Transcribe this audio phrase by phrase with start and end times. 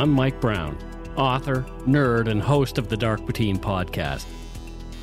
[0.00, 0.78] I'm Mike Brown,
[1.14, 4.24] author, nerd, and host of the Dark Poutine podcast.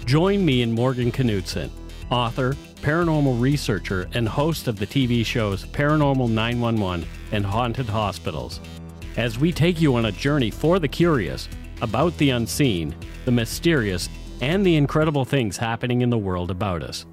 [0.07, 1.69] Join me and Morgan Knudsen,
[2.09, 8.59] author, paranormal researcher, and host of the TV shows Paranormal 911 and Haunted Hospitals,
[9.17, 11.47] as we take you on a journey for the curious
[11.83, 12.95] about the unseen,
[13.25, 14.09] the mysterious,
[14.41, 17.05] and the incredible things happening in the world about us.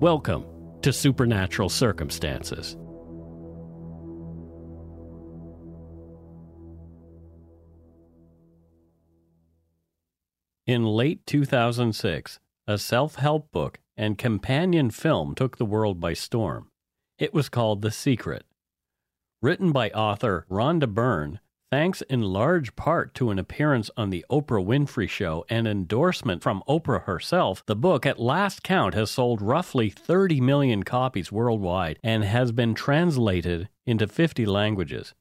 [0.00, 0.44] Welcome
[0.82, 2.76] to Supernatural Circumstances.
[10.66, 16.70] In late 2006, a self help book and companion film took the world by storm.
[17.18, 18.46] It was called The Secret.
[19.42, 21.40] Written by author Rhonda Byrne,
[21.70, 26.62] thanks in large part to an appearance on The Oprah Winfrey Show and endorsement from
[26.66, 32.24] Oprah herself, the book at last count has sold roughly 30 million copies worldwide and
[32.24, 35.12] has been translated into 50 languages.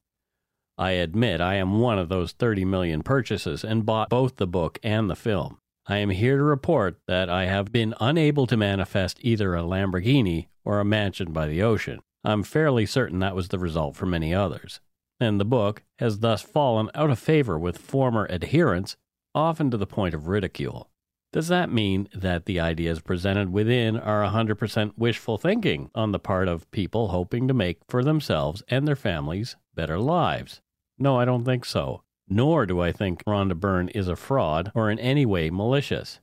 [0.78, 4.80] I admit I am one of those 30 million purchases and bought both the book
[4.82, 5.60] and the film.
[5.86, 10.48] I am here to report that I have been unable to manifest either a Lamborghini
[10.66, 12.00] or a mansion by the ocean.
[12.24, 14.80] I'm fairly certain that was the result for many others.
[15.20, 18.96] And the book has thus fallen out of favor with former adherents,
[19.36, 20.90] often to the point of ridicule.
[21.34, 26.48] Does that mean that the ideas presented within are 100% wishful thinking on the part
[26.48, 30.62] of people hoping to make for themselves and their families better lives?
[31.04, 32.02] No, I don't think so.
[32.30, 36.22] Nor do I think Rhonda Byrne is a fraud or in any way malicious.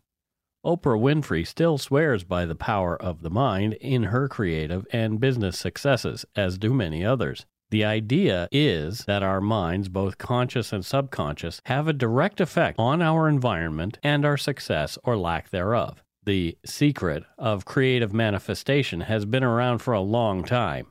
[0.65, 5.59] Oprah Winfrey still swears by the power of the mind in her creative and business
[5.59, 7.45] successes, as do many others.
[7.69, 13.03] The idea is that our minds, both conscious and subconscious, have a direct effect on
[13.03, 16.03] our environment and our success or lack thereof.
[16.25, 20.87] The secret of creative manifestation has been around for a long time.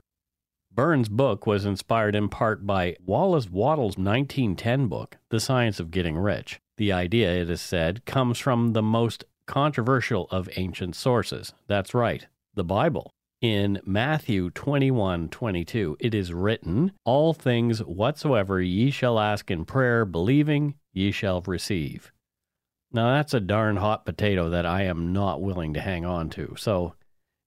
[0.72, 6.18] Byrne's book was inspired in part by Wallace Wattles' 1910 book, The Science of Getting
[6.18, 6.60] Rich.
[6.78, 11.54] The idea, it is said, comes from the most controversial of ancient sources.
[11.68, 13.12] That's right, the Bible.
[13.42, 20.06] In Matthew 21 22, it is written, All things whatsoever ye shall ask in prayer,
[20.06, 22.12] believing, ye shall receive.
[22.92, 26.56] Now, that's a darn hot potato that I am not willing to hang on to.
[26.58, 26.96] So,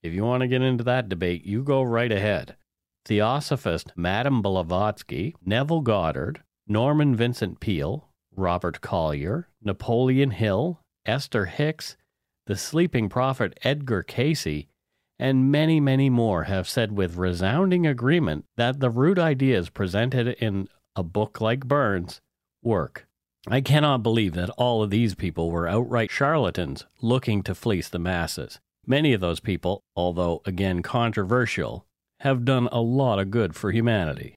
[0.02, 2.56] if you want to get into that debate, you go right ahead.
[3.04, 11.96] Theosophist Madame Blavatsky, Neville Goddard, Norman Vincent Peale, Robert Collier, Napoleon Hill, Esther Hicks,
[12.46, 14.66] the sleeping prophet Edgar Cayce,
[15.18, 20.68] and many, many more have said with resounding agreement that the root ideas presented in
[20.96, 22.20] a book like Byrne's
[22.62, 23.06] work.
[23.48, 27.98] I cannot believe that all of these people were outright charlatans looking to fleece the
[27.98, 28.60] masses.
[28.86, 31.86] Many of those people, although again controversial,
[32.22, 34.34] have done a lot of good for humanity.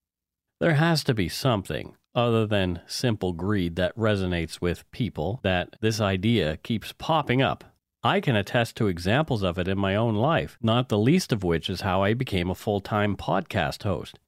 [0.60, 6.00] There has to be something other than simple greed that resonates with people that this
[6.00, 7.64] idea keeps popping up
[8.06, 11.44] I can attest to examples of it in my own life, not the least of
[11.44, 14.20] which is how I became a full time podcast host.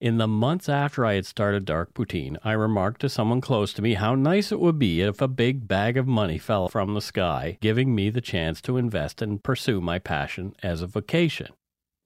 [0.00, 3.82] In the months after I had started Dark Poutine, I remarked to someone close to
[3.82, 7.02] me how nice it would be if a big bag of money fell from the
[7.02, 11.48] sky, giving me the chance to invest and pursue my passion as a vocation.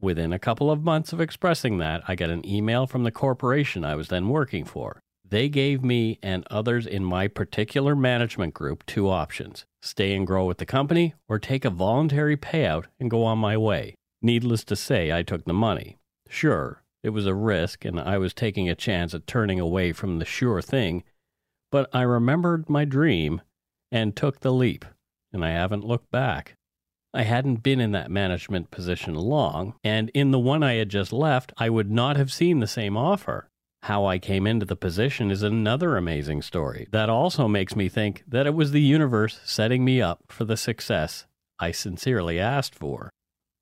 [0.01, 3.85] Within a couple of months of expressing that, I got an email from the corporation
[3.85, 5.01] I was then working for.
[5.29, 10.45] They gave me and others in my particular management group two options stay and grow
[10.45, 13.95] with the company, or take a voluntary payout and go on my way.
[14.21, 15.97] Needless to say, I took the money.
[16.29, 20.19] Sure, it was a risk, and I was taking a chance at turning away from
[20.19, 21.03] the sure thing,
[21.73, 23.41] but I remembered my dream
[23.91, 24.85] and took the leap,
[25.33, 26.57] and I haven't looked back.
[27.13, 31.13] I hadn't been in that management position long, and in the one I had just
[31.13, 33.49] left, I would not have seen the same offer.
[33.83, 38.23] How I came into the position is another amazing story that also makes me think
[38.29, 41.27] that it was the universe setting me up for the success
[41.59, 43.11] I sincerely asked for.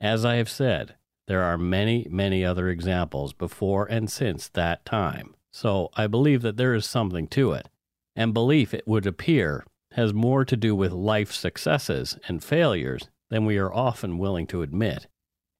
[0.00, 0.96] As I have said,
[1.26, 6.56] there are many, many other examples before and since that time, so I believe that
[6.56, 7.68] there is something to it.
[8.16, 13.44] and belief, it would appear, has more to do with life successes and failures than
[13.44, 15.06] we are often willing to admit.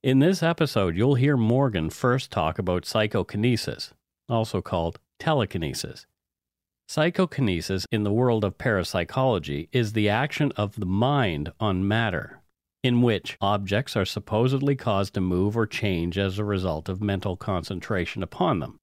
[0.03, 3.93] In this episode, you'll hear Morgan first talk about psychokinesis,
[4.29, 6.06] also called telekinesis.
[6.88, 12.41] Psychokinesis in the world of parapsychology is the action of the mind on matter,
[12.82, 17.37] in which objects are supposedly caused to move or change as a result of mental
[17.37, 18.79] concentration upon them.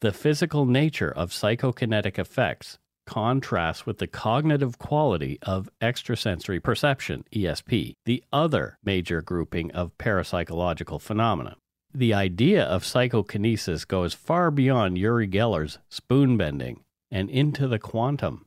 [0.00, 7.94] The physical nature of psychokinetic effects contrasts with the cognitive quality of extrasensory perception, ESP,
[8.04, 11.56] the other major grouping of parapsychological phenomena.
[11.94, 16.80] The idea of psychokinesis goes far beyond Uri Geller's spoon bending
[17.10, 18.44] and into the quantum.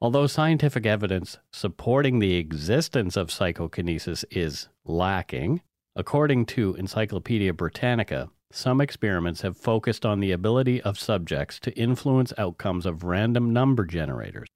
[0.00, 5.60] Although scientific evidence supporting the existence of psychokinesis is lacking,
[5.94, 12.32] according to Encyclopedia Britannica, some experiments have focused on the ability of subjects to influence
[12.38, 14.48] outcomes of random number generators.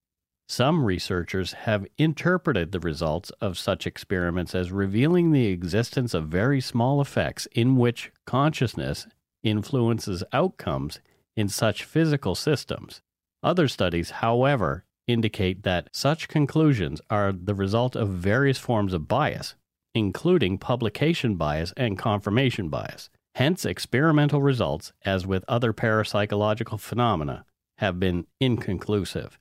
[0.48, 6.60] Some researchers have interpreted the results of such experiments as revealing the existence of very
[6.60, 9.06] small effects in which consciousness
[9.42, 11.00] influences outcomes
[11.36, 13.00] in such physical systems.
[13.42, 19.54] Other studies, however, indicate that such conclusions are the result of various forms of bias,
[19.94, 23.10] including publication bias and confirmation bias.
[23.34, 27.44] Hence, experimental results, as with other parapsychological phenomena,
[27.78, 29.38] have been inconclusive.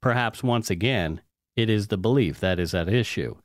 [0.00, 1.20] Perhaps once again,
[1.56, 3.36] it is the belief that is at issue.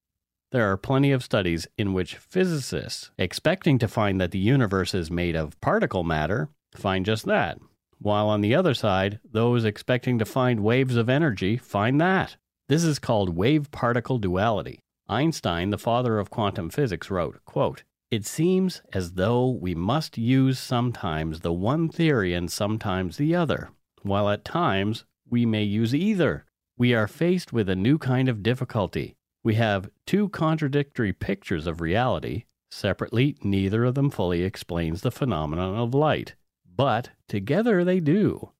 [0.52, 5.12] There are plenty of studies in which physicists, expecting to find that the universe is
[5.12, 7.60] made of particle matter, find just that,
[8.00, 12.38] while on the other side, those expecting to find waves of energy find that.
[12.68, 14.80] This is called wave particle duality.
[15.08, 20.58] Einstein, the father of quantum physics, wrote, quote, it seems as though we must use
[20.58, 23.70] sometimes the one theory and sometimes the other,
[24.02, 26.46] while at times we may use either.
[26.78, 29.16] We are faced with a new kind of difficulty.
[29.44, 32.46] We have two contradictory pictures of reality.
[32.72, 36.36] Separately, neither of them fully explains the phenomenon of light,
[36.76, 38.52] but together they do.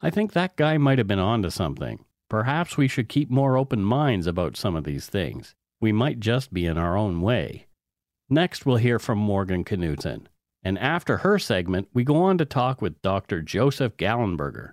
[0.00, 2.04] I think that guy might have been onto something.
[2.28, 5.54] Perhaps we should keep more open minds about some of these things.
[5.80, 7.65] We might just be in our own way.
[8.28, 10.28] Next, we'll hear from Morgan Knudsen.
[10.64, 13.40] And after her segment, we go on to talk with Dr.
[13.40, 14.72] Joseph Gallenberger.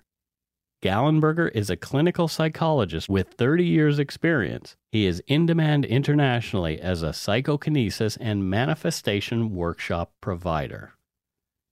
[0.82, 4.76] Gallenberger is a clinical psychologist with 30 years' experience.
[4.90, 10.94] He is in demand internationally as a psychokinesis and manifestation workshop provider.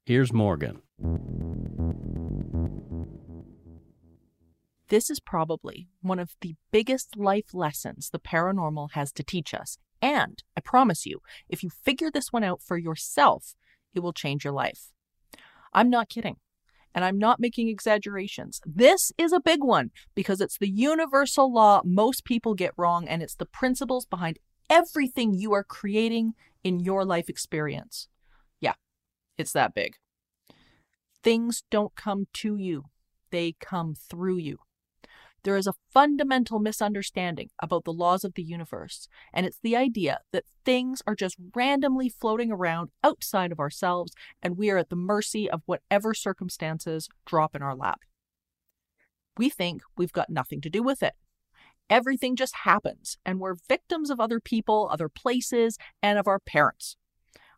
[0.06, 0.82] Here's Morgan.
[4.88, 9.78] This is probably one of the biggest life lessons the paranormal has to teach us
[10.02, 13.54] and I promise you, if you figure this one out for yourself,
[13.94, 14.90] it will change your life.
[15.72, 16.36] I'm not kidding.
[16.94, 18.60] And I'm not making exaggerations.
[18.66, 23.22] This is a big one because it's the universal law most people get wrong, and
[23.22, 24.38] it's the principles behind
[24.68, 28.08] everything you are creating in your life experience.
[28.60, 28.74] Yeah,
[29.38, 29.94] it's that big.
[31.22, 32.84] Things don't come to you,
[33.30, 34.58] they come through you.
[35.44, 40.20] There is a fundamental misunderstanding about the laws of the universe, and it's the idea
[40.32, 44.96] that things are just randomly floating around outside of ourselves and we are at the
[44.96, 48.00] mercy of whatever circumstances drop in our lap.
[49.36, 51.14] We think we've got nothing to do with it.
[51.90, 56.96] Everything just happens, and we're victims of other people, other places, and of our parents.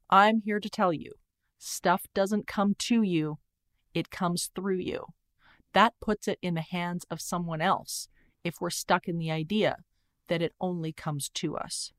[0.08, 1.12] I'm here to tell you
[1.58, 3.38] stuff doesn't come to you,
[3.94, 5.06] it comes through you
[5.74, 8.08] that puts it in the hands of someone else
[8.42, 9.76] if we're stuck in the idea
[10.28, 11.92] that it only comes to us.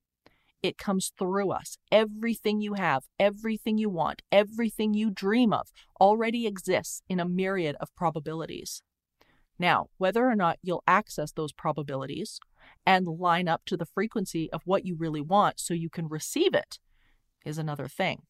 [0.63, 1.77] It comes through us.
[1.91, 5.67] Everything you have, everything you want, everything you dream of
[6.01, 8.81] already exists in a myriad of probabilities.
[9.59, 12.39] Now, whether or not you'll access those probabilities
[12.85, 16.53] and line up to the frequency of what you really want so you can receive
[16.53, 16.79] it
[17.45, 18.23] is another thing.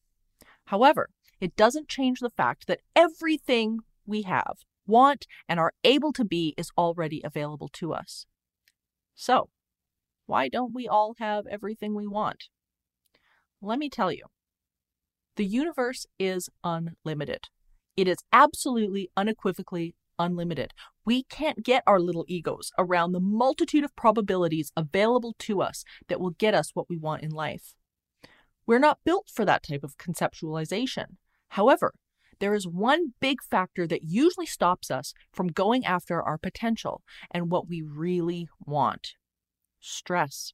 [0.66, 1.08] However,
[1.40, 6.54] it doesn't change the fact that everything we have want, and are able to be
[6.56, 8.26] is already available to us.
[9.14, 9.50] So,
[10.26, 12.44] why don't we all have everything we want?
[13.60, 14.24] Let me tell you.
[15.36, 17.48] The universe is unlimited.
[17.96, 20.72] It is absolutely, unequivocally unlimited.
[21.04, 26.20] We can't get our little egos around the multitude of probabilities available to us that
[26.20, 27.74] will get us what we want in life.
[28.66, 31.16] We're not built for that type of conceptualization.
[31.50, 31.94] However,
[32.38, 37.50] there is one big factor that usually stops us from going after our potential and
[37.50, 39.14] what we really want
[39.80, 40.52] stress.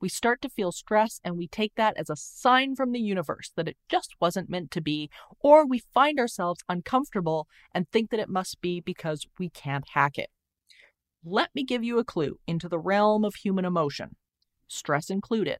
[0.00, 3.52] We start to feel stress and we take that as a sign from the universe
[3.56, 5.08] that it just wasn't meant to be,
[5.40, 10.18] or we find ourselves uncomfortable and think that it must be because we can't hack
[10.18, 10.30] it.
[11.24, 14.16] Let me give you a clue into the realm of human emotion,
[14.66, 15.58] stress included.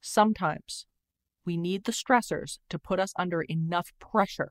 [0.00, 0.86] Sometimes
[1.44, 4.50] we need the stressors to put us under enough pressure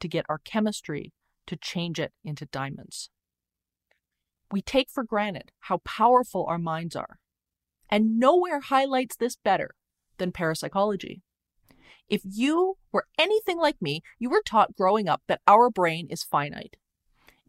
[0.00, 1.12] to get our chemistry
[1.46, 3.10] to change it into diamonds.
[4.50, 7.18] We take for granted how powerful our minds are,
[7.88, 9.70] and nowhere highlights this better
[10.18, 11.22] than parapsychology.
[12.08, 16.22] If you were anything like me, you were taught growing up that our brain is
[16.22, 16.76] finite.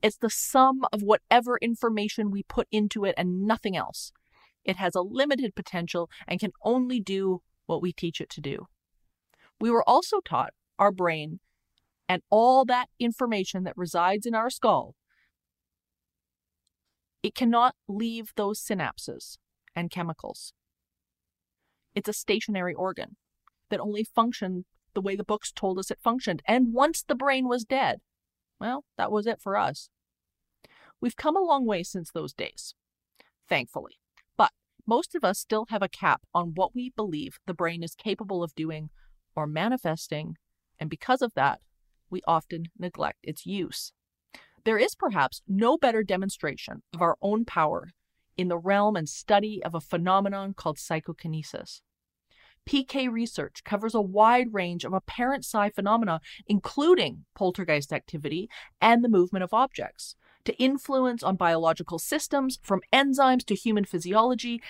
[0.01, 4.11] It's the sum of whatever information we put into it and nothing else.
[4.63, 8.67] It has a limited potential and can only do what we teach it to do.
[9.59, 11.39] We were also taught our brain
[12.07, 14.95] and all that information that resides in our skull,
[17.23, 19.37] it cannot leave those synapses
[19.75, 20.53] and chemicals.
[21.95, 23.15] It's a stationary organ
[23.69, 26.41] that only functioned the way the books told us it functioned.
[26.47, 27.99] And once the brain was dead,
[28.59, 29.89] well, that was it for us.
[31.01, 32.75] We've come a long way since those days,
[33.49, 33.99] thankfully.
[34.37, 34.51] But
[34.87, 38.43] most of us still have a cap on what we believe the brain is capable
[38.43, 38.89] of doing
[39.35, 40.35] or manifesting,
[40.79, 41.59] and because of that,
[42.09, 43.93] we often neglect its use.
[44.63, 47.91] There is perhaps no better demonstration of our own power
[48.35, 51.81] in the realm and study of a phenomenon called psychokinesis.
[52.67, 58.49] PK research covers a wide range of apparent psi phenomena, including poltergeist activity
[58.81, 64.61] and the movement of objects, to influence on biological systems, from enzymes to human physiology,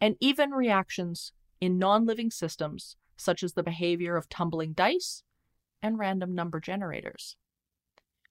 [0.00, 5.22] and even reactions in non living systems, such as the behavior of tumbling dice
[5.82, 7.36] and random number generators.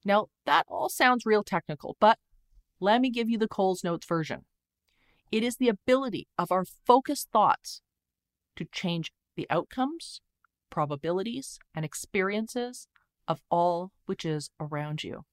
[0.04, 2.20] Now, that all sounds real technical, but
[2.80, 4.46] let me give you the Coles Notes version.
[5.32, 7.82] It is the ability of our focused thoughts
[8.56, 10.22] to change the outcomes,
[10.70, 12.88] probabilities, and experiences
[13.28, 15.26] of all which is around you.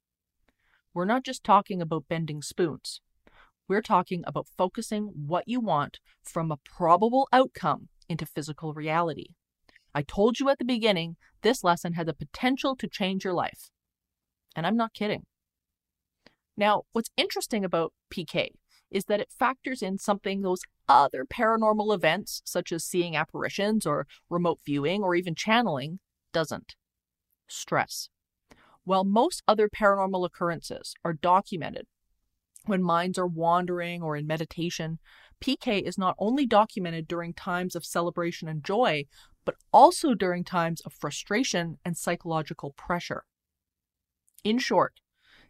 [0.94, 3.00] We're not just talking about bending spoons.
[3.68, 9.28] We're talking about focusing what you want from a probable outcome into physical reality.
[9.94, 13.70] I told you at the beginning this lesson had the potential to change your life.
[14.54, 15.24] And I'm not kidding.
[16.56, 18.50] Now, what's interesting about PK
[18.90, 24.06] is that it factors in something those other paranormal events, such as seeing apparitions or
[24.28, 25.98] remote viewing or even channeling,
[26.32, 26.74] doesn't
[27.48, 28.08] stress.
[28.84, 31.86] While most other paranormal occurrences are documented
[32.66, 34.98] when minds are wandering or in meditation,
[35.42, 39.04] PK is not only documented during times of celebration and joy,
[39.44, 43.24] but also during times of frustration and psychological pressure.
[44.44, 45.00] In short,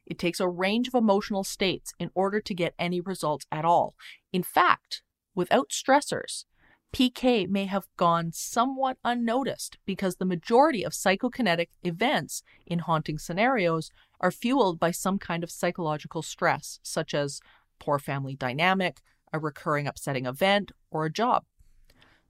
[0.07, 3.95] it takes a range of emotional states in order to get any results at all.
[4.33, 5.03] In fact,
[5.35, 6.45] without stressors,
[6.93, 13.91] PK may have gone somewhat unnoticed because the majority of psychokinetic events in haunting scenarios
[14.21, 17.41] are fueled by some kind of psychological stress, such as
[17.79, 19.01] poor family dynamic,
[19.33, 21.45] a recurring upsetting event, or a job.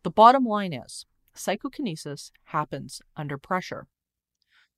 [0.05, 3.87] The bottom line is psychokinesis happens under pressure.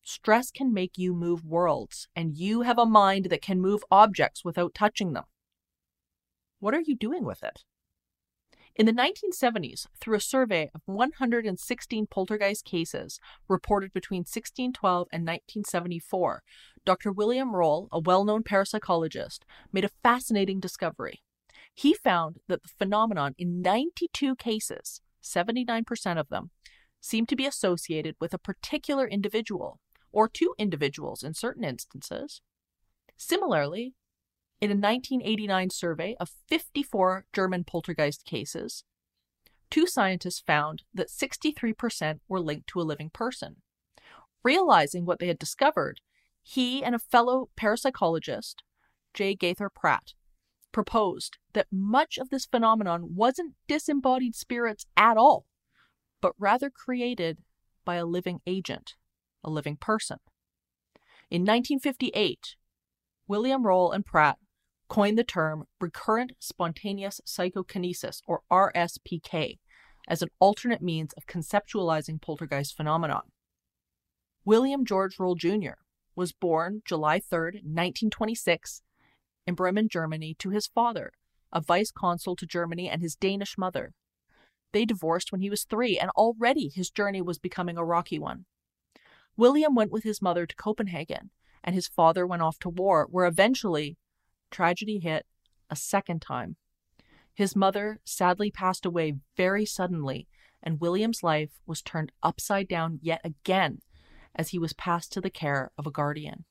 [0.03, 4.45] Stress can make you move worlds, and you have a mind that can move objects
[4.45, 5.25] without touching them.
[6.61, 7.65] What are you doing with it?
[8.77, 16.43] In the 1970s, through a survey of 116 poltergeist cases reported between 1612 and 1974,
[16.85, 17.13] Dr.
[17.13, 19.41] William Roll, a well known parapsychologist,
[19.73, 21.23] made a fascinating discovery.
[21.73, 26.51] He found that the phenomenon in 92 cases, 79% of them,
[27.01, 29.81] seem to be associated with a particular individual
[30.13, 32.41] or two individuals in certain instances.
[33.17, 33.95] Similarly,
[34.61, 38.85] in a 1989 survey of 54 German poltergeist cases,
[39.71, 43.57] two scientists found that 63% were linked to a living person.
[44.43, 46.01] Realizing what they had discovered,
[46.43, 48.57] he and a fellow parapsychologist,
[49.15, 49.35] J.
[49.35, 50.15] Gaither Pratt,
[50.75, 55.47] proposed that much of this phenomenon wasn't disembodied spirits at all,
[56.21, 57.39] but rather created
[57.87, 58.95] by a living agent
[59.45, 60.19] a living person.
[61.31, 62.57] In 1958,
[63.29, 64.39] William Roll and Pratt
[64.89, 69.59] coined the term recurrent spontaneous psychokinesis, or RSPK,
[70.09, 73.23] as an alternate means of conceptualizing poltergeist phenomenon.
[74.45, 75.77] William George Roll Jr.
[76.17, 78.83] was born July 3, 1926,
[79.47, 81.13] in Bremen, Germany, to his father,
[81.53, 83.93] a vice consul to Germany, and his Danish mother.
[84.73, 88.47] They divorced when he was three, and already his journey was becoming a rocky one.
[89.37, 91.31] William went with his mother to Copenhagen,
[91.63, 93.97] and his father went off to war, where eventually
[94.51, 95.27] tragedy hit
[95.71, 96.57] a second time.
[97.33, 100.29] His mother sadly passed away very suddenly,
[100.63, 103.81] and William's life was turned upside down yet again
[104.35, 106.45] as he was passed to the care of a guardian.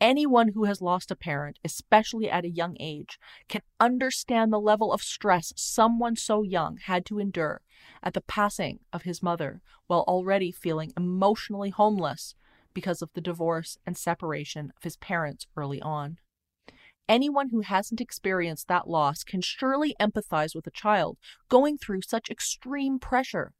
[0.00, 4.92] Anyone who has lost a parent, especially at a young age, can understand the level
[4.92, 7.62] of stress someone so young had to endure
[8.02, 12.34] at the passing of his mother while already feeling emotionally homeless
[12.74, 16.18] because of the divorce and separation of his parents early on.
[17.08, 22.30] Anyone who hasn't experienced that loss can surely empathize with a child going through such
[22.30, 23.52] extreme pressure.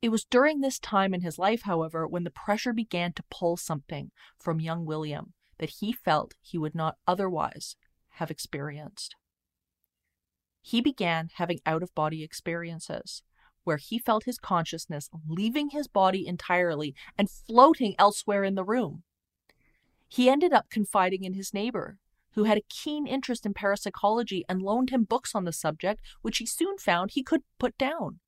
[0.00, 3.56] It was during this time in his life, however, when the pressure began to pull
[3.56, 7.76] something from young William that he felt he would not otherwise
[8.14, 9.14] have experienced.
[10.60, 13.22] He began having out of body experiences
[13.68, 19.02] where he felt his consciousness leaving his body entirely and floating elsewhere in the room.
[20.08, 21.98] He ended up confiding in his neighbor,
[22.32, 26.38] who had a keen interest in parapsychology and loaned him books on the subject, which
[26.38, 28.20] he soon found he could put down.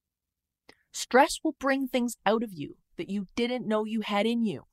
[0.92, 4.64] Stress will bring things out of you that you didn't know you had in you.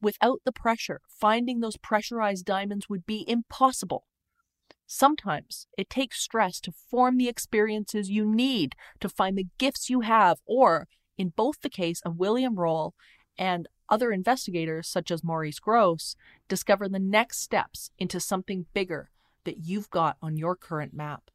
[0.00, 4.06] Without the pressure, finding those pressurized diamonds would be impossible.
[4.86, 10.00] Sometimes it takes stress to form the experiences you need to find the gifts you
[10.00, 12.94] have, or, in both the case of William Roll
[13.38, 16.16] and other investigators, such as Maurice Grosse,
[16.48, 19.10] discover the next steps into something bigger
[19.44, 21.30] that you've got on your current map.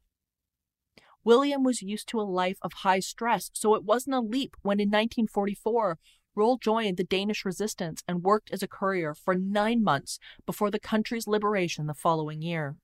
[1.24, 4.78] William was used to a life of high stress, so it wasn't a leap when
[4.78, 5.98] in 1944
[6.36, 10.78] Roll joined the Danish resistance and worked as a courier for nine months before the
[10.78, 12.76] country's liberation the following year.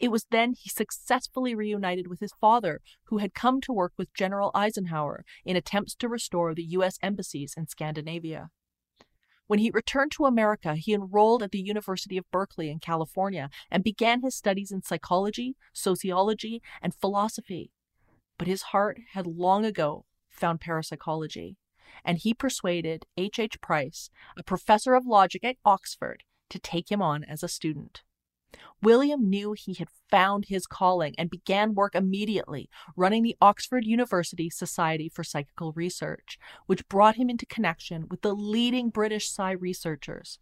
[0.00, 4.12] It was then he successfully reunited with his father, who had come to work with
[4.12, 6.98] General Eisenhower in attempts to restore the U.S.
[7.02, 8.50] embassies in Scandinavia.
[9.46, 13.84] When he returned to America, he enrolled at the University of Berkeley in California and
[13.84, 17.70] began his studies in psychology, sociology, and philosophy.
[18.38, 21.56] But his heart had long ago found parapsychology
[22.04, 23.38] and he persuaded H.
[23.38, 23.60] H.
[23.60, 28.02] Price, a professor of logic at Oxford, to take him on as a student.
[28.82, 34.48] William knew he had found his calling and began work immediately, running the Oxford University
[34.48, 40.38] Society for Psychical Research, which brought him into connection with the leading British psi researchers.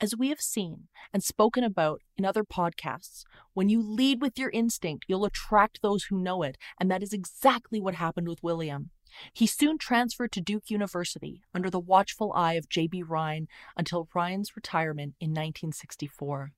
[0.00, 4.50] As we have seen and spoken about in other podcasts, when you lead with your
[4.50, 8.90] instinct, you'll attract those who know it, and that is exactly what happened with William.
[9.32, 13.02] He soon transferred to Duke University under the watchful eye of J.B.
[13.02, 16.52] Rhine until Rhine's retirement in 1964.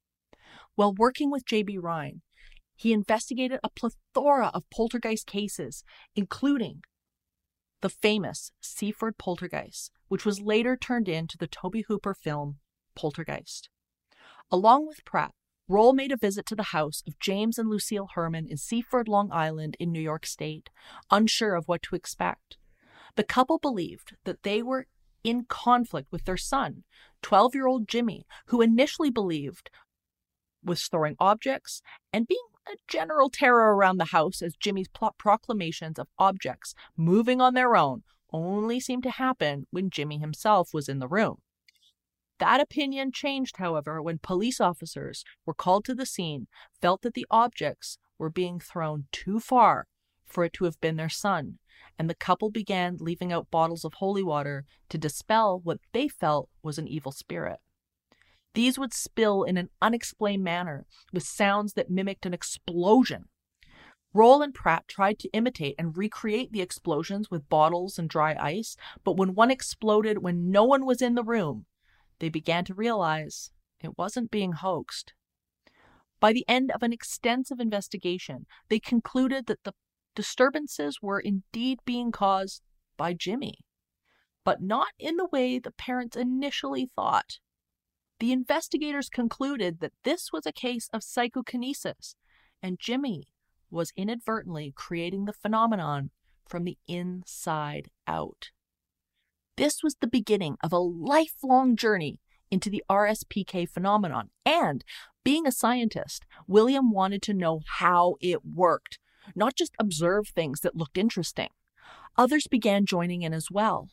[0.75, 1.79] While working with J.B.
[1.79, 2.23] Rhine,
[2.75, 5.83] he investigated a plethora of poltergeist cases,
[6.15, 6.83] including
[7.81, 12.59] the famous Seaford poltergeist, which was later turned into the Tobe Hooper film
[12.95, 13.69] Poltergeist.
[14.51, 15.33] Along with Pratt,
[15.69, 19.31] Roll made a visit to the house of James and Lucille Herrmann in Seaford, Long
[19.33, 20.71] Island, in New York State,
[21.11, 22.57] unsure of what to expect.
[23.17, 24.87] The couple believed that they were
[25.25, 26.85] in conflict with their son,
[27.23, 29.71] 12 year old Jimmy, who initially believed
[30.63, 36.09] was throwing objects and being a general terror around the house as Jimmy's proclamations of
[36.19, 38.03] objects moving on their own
[38.33, 41.39] only seemed to happen when Jimmy himself was in the room.
[42.38, 46.49] That opinion changed, however, when police officers were called to the scene,
[46.81, 49.87] felt that the objects were being thrown too far
[50.27, 51.59] for it to have been their son,
[51.99, 56.51] and the couple began leaving out bottles of holy water to dispel what they felt
[56.62, 57.59] was an evil spirit.
[58.55, 63.27] These would spill in an unexplained manner with sounds that mimicked an explosion.
[64.14, 68.77] Roll and Pratt tried to imitate and recreate the explosions with bottles and dry ice,
[69.05, 71.66] but when one exploded when no one was in the room,
[72.19, 73.51] they began to realize
[73.83, 75.13] it wasn't being hoaxed.
[76.19, 79.75] By the end of an extensive investigation, they concluded that the
[80.15, 82.63] disturbances were indeed being caused
[82.97, 83.59] by Jimmy,
[84.45, 87.39] but not in the way the parents initially thought.
[88.19, 92.17] The investigators concluded that this was a case of psychokinesis,
[92.63, 93.29] and Jimmy
[93.71, 96.11] was inadvertently creating the phenomenon
[96.49, 98.51] from the inside out.
[99.57, 104.31] This was the beginning of a lifelong journey into the RSPK phenomenon.
[104.45, 104.85] And
[105.25, 108.99] being a scientist, William wanted to know how it worked,
[109.35, 111.49] not just observe things that looked interesting.
[112.19, 113.88] Others began joining in as well.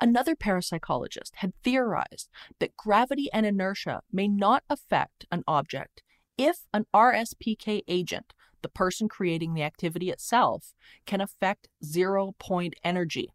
[0.00, 2.28] Another parapsychologist had theorized
[2.60, 6.02] that gravity and inertia may not affect an object
[6.38, 10.74] if an RSPK agent, the person creating the activity itself,
[11.06, 13.30] can affect zero point energy,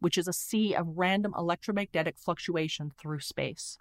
[0.00, 3.78] which is a sea of random electromagnetic fluctuation through space.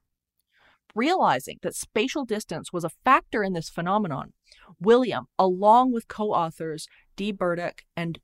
[0.94, 4.34] Realizing that spatial distance was a factor in this phenomenon,
[4.80, 7.32] William, along with co authors D.
[7.32, 8.20] Burdick and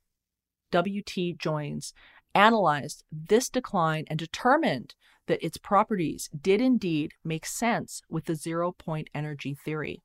[0.70, 1.02] W.
[1.04, 1.34] T.
[1.34, 1.92] Joines,
[2.34, 4.94] analyzed this decline and determined
[5.26, 10.00] that its properties did indeed make sense with the zero point energy theory.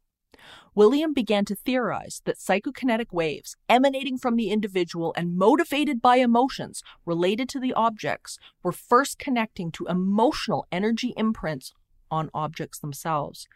[0.75, 6.83] William began to theorize that psychokinetic waves emanating from the individual and motivated by emotions
[7.05, 11.73] related to the objects were first connecting to emotional energy imprints
[12.11, 13.47] on objects themselves,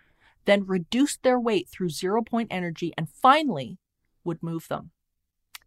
[0.46, 3.78] then reduced their weight through zero point energy, and finally
[4.24, 4.91] would move them.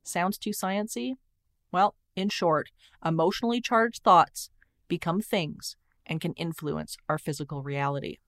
[0.03, 1.14] Sounds too sciency?
[1.72, 2.70] Well, in short,
[3.05, 4.50] emotionally charged thoughts
[4.88, 8.18] become things and can influence our physical reality.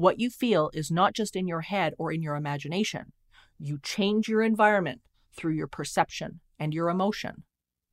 [0.00, 3.12] What you feel is not just in your head or in your imagination.
[3.58, 5.02] You change your environment
[5.36, 7.44] through your perception and your emotion,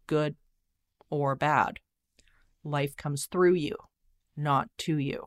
[0.08, 0.38] good
[1.10, 1.80] or bad.
[2.64, 3.76] Life comes through you,
[4.38, 5.26] not to you.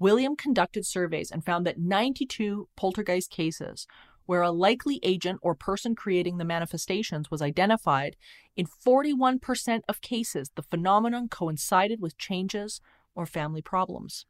[0.00, 3.86] William conducted surveys and found that 92 poltergeist cases
[4.24, 8.16] where a likely agent or person creating the manifestations was identified,
[8.56, 12.80] in 41% of cases, the phenomenon coincided with changes
[13.14, 14.26] or family problems.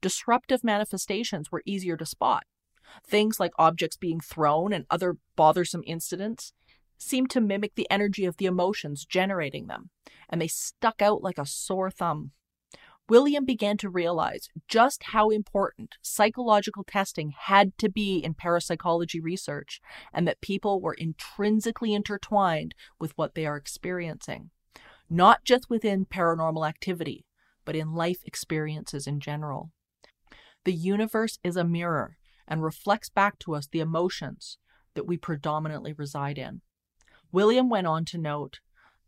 [0.00, 2.44] Disruptive manifestations were easier to spot.
[3.06, 6.52] Things like objects being thrown and other bothersome incidents
[6.96, 9.90] seemed to mimic the energy of the emotions generating them,
[10.28, 12.32] and they stuck out like a sore thumb.
[13.08, 19.80] William began to realize just how important psychological testing had to be in parapsychology research,
[20.12, 24.50] and that people were intrinsically intertwined with what they are experiencing,
[25.08, 27.24] not just within paranormal activity,
[27.68, 29.70] but in life experiences in general.
[30.64, 34.56] The universe is a mirror and reflects back to us the emotions
[34.94, 36.62] that we predominantly reside in.
[37.30, 38.60] William went on to note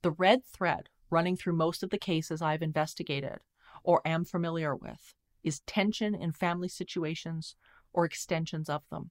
[0.03, 3.39] the red thread running through most of the cases I've investigated
[3.83, 7.57] or am familiar with is tension in family situations
[7.95, 9.11] or extensions of them.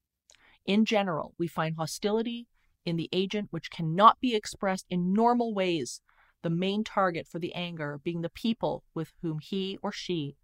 [0.64, 2.46] In general, we find hostility
[2.86, 6.02] in the agent which cannot be expressed in normal ways,
[6.42, 10.36] the main target for the anger being the people with whom he or she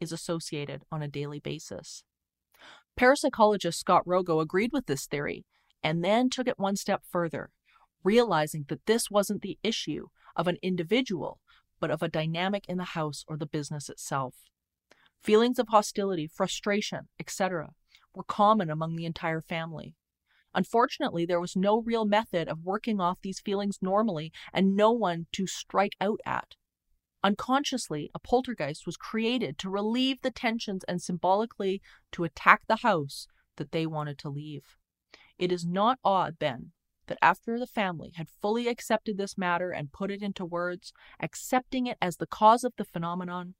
[0.00, 2.04] is associated on a daily basis.
[2.98, 5.44] Parapsychologist Scott Rogo agreed with this theory
[5.82, 7.50] and then took it one step further,
[8.02, 11.40] realizing that this wasn't the issue of an individual,
[11.80, 14.34] but of a dynamic in the house or the business itself.
[15.22, 17.70] Feelings of hostility, frustration, etc.,
[18.14, 19.94] were common among the entire family.
[20.54, 25.26] Unfortunately, there was no real method of working off these feelings normally and no one
[25.32, 26.54] to strike out at.
[27.24, 31.80] Unconsciously, a poltergeist was created to relieve the tensions and symbolically
[32.12, 34.76] to attack the house that they wanted to leave.
[35.38, 36.72] It is not odd, then,
[37.06, 41.86] that after the family had fully accepted this matter and put it into words, accepting
[41.86, 43.54] it as the cause of the phenomenon,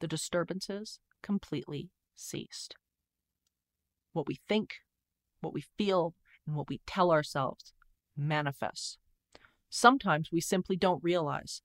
[0.00, 2.76] the disturbances completely ceased.
[4.12, 4.76] What we think,
[5.40, 6.14] what we feel,
[6.46, 7.72] and what we tell ourselves
[8.16, 8.98] manifests.
[9.70, 11.62] Sometimes we simply don't realize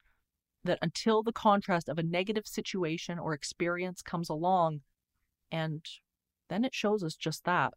[0.64, 4.82] that until the contrast of a negative situation or experience comes along,
[5.52, 5.86] and
[6.50, 7.74] then it shows us just that.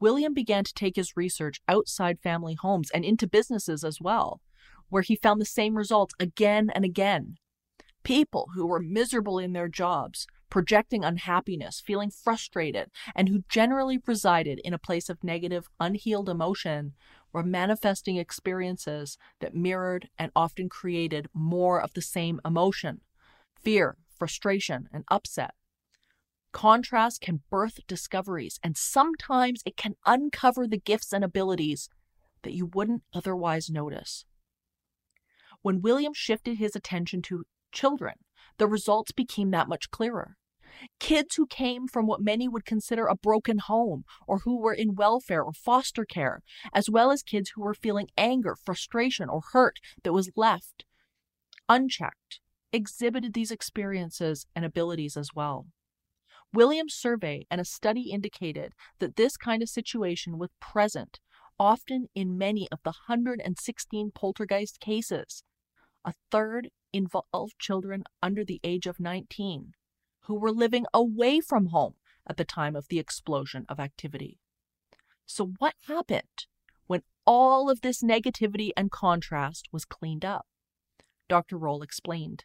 [0.00, 4.40] William began to take his research outside family homes and into businesses as well,
[4.88, 7.36] where he found the same results again and again.
[8.02, 14.60] People who were miserable in their jobs, projecting unhappiness, feeling frustrated, and who generally resided
[14.62, 16.92] in a place of negative, unhealed emotion
[17.32, 23.00] were manifesting experiences that mirrored and often created more of the same emotion
[23.64, 25.54] fear, frustration, and upset.
[26.52, 31.88] Contrast can birth discoveries, and sometimes it can uncover the gifts and abilities
[32.44, 34.24] that you wouldn't otherwise notice.
[35.62, 38.14] When William shifted his attention to children,
[38.58, 40.36] the results became that much clearer.
[41.00, 44.94] Kids who came from what many would consider a broken home or who were in
[44.94, 49.78] welfare or foster care, as well as kids who were feeling anger, frustration, or hurt
[50.02, 50.84] that was left
[51.68, 52.40] unchecked,
[52.72, 55.66] exhibited these experiences and abilities as well.
[56.52, 61.20] Williams' survey and a study indicated that this kind of situation was present
[61.58, 65.42] often in many of the 116 poltergeist cases.
[66.04, 69.72] A third involved children under the age of 19
[70.24, 71.94] who were living away from home
[72.26, 74.38] at the time of the explosion of activity.
[75.26, 76.46] So, what happened
[76.86, 80.46] when all of this negativity and contrast was cleaned up?
[81.28, 81.56] Dr.
[81.56, 82.44] Roll explained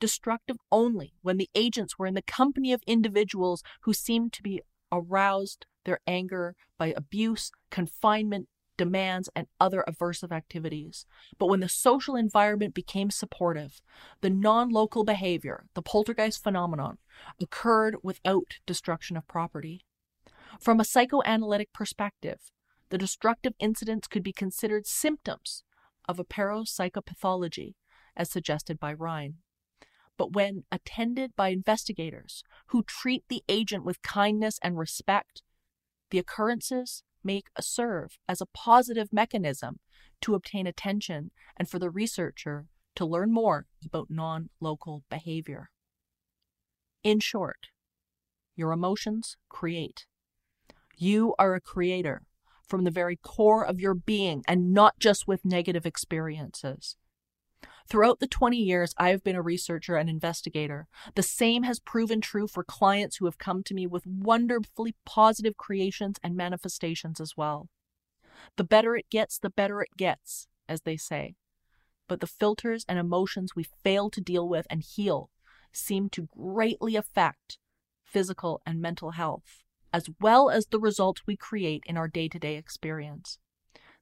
[0.00, 4.62] destructive only when the agents were in the company of individuals who seemed to be
[4.92, 11.04] aroused their anger by abuse, confinement, demands, and other aversive activities.
[11.38, 13.82] But when the social environment became supportive,
[14.22, 16.96] the non local behavior, the poltergeist phenomenon,
[17.38, 19.84] occurred without destruction of property.
[20.58, 22.52] From a psychoanalytic perspective,
[22.88, 25.62] the destructive incidents could be considered symptoms
[26.08, 27.74] of a parapsychopathology
[28.16, 29.34] as suggested by Rhine.
[30.16, 35.42] But when attended by investigators who treat the agent with kindness and respect,
[36.10, 39.80] the occurrences make a serve as a positive mechanism
[40.20, 45.70] to obtain attention and for the researcher to learn more about non local behavior.
[47.04, 47.68] In short,
[48.56, 50.06] your emotions create.
[50.96, 52.22] You are a creator
[52.66, 56.96] from the very core of your being and not just with negative experiences.
[57.88, 62.20] Throughout the 20 years I have been a researcher and investigator, the same has proven
[62.20, 67.34] true for clients who have come to me with wonderfully positive creations and manifestations as
[67.34, 67.68] well.
[68.56, 71.36] The better it gets, the better it gets, as they say.
[72.08, 75.30] But the filters and emotions we fail to deal with and heal
[75.72, 77.56] seem to greatly affect
[78.04, 82.38] physical and mental health, as well as the results we create in our day to
[82.38, 83.38] day experience.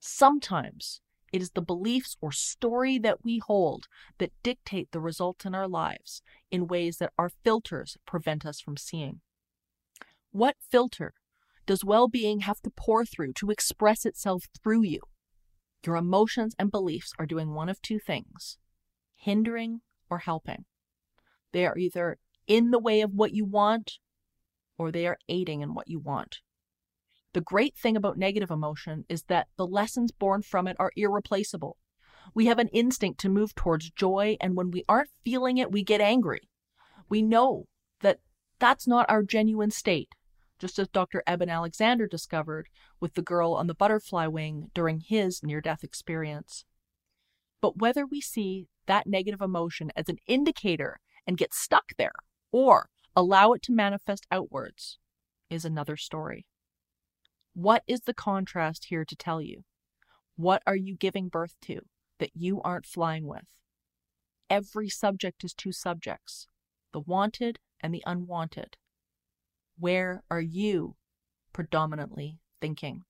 [0.01, 1.01] Sometimes
[1.37, 5.69] it is the beliefs or story that we hold that dictate the results in our
[5.69, 9.21] lives in ways that our filters prevent us from seeing.
[10.33, 11.13] What filter
[11.67, 15.01] does well being have to pour through to express itself through you?
[15.85, 18.57] Your emotions and beliefs are doing one of two things
[19.17, 20.65] hindering or helping.
[21.53, 23.99] They are either in the way of what you want
[24.79, 26.39] or they are aiding in what you want.
[27.37, 31.77] The great thing about negative emotion is that the lessons born from it are irreplaceable.
[32.33, 35.85] We have an instinct to move towards joy, and when we aren't feeling it, we
[35.85, 36.49] get angry.
[37.11, 37.67] We know
[38.01, 38.21] that
[38.59, 40.09] that's not our genuine state,
[40.59, 41.23] just as Dr.
[41.27, 42.71] Eben Alexander discovered
[43.01, 46.65] with the girl on the butterfly wing during his near death experience.
[47.61, 52.15] But whether we see that negative emotion as an indicator and get stuck there,
[52.51, 54.99] or allow it to manifest outwards,
[55.51, 56.47] is another story.
[57.57, 59.65] What is the contrast here to tell you?
[60.37, 61.81] What are you giving birth to
[62.19, 63.47] that you aren't flying with?
[64.51, 66.49] Every subject is two subjects
[66.93, 68.77] the wanted and the unwanted.
[69.79, 70.97] Where are you
[71.55, 73.05] predominantly thinking?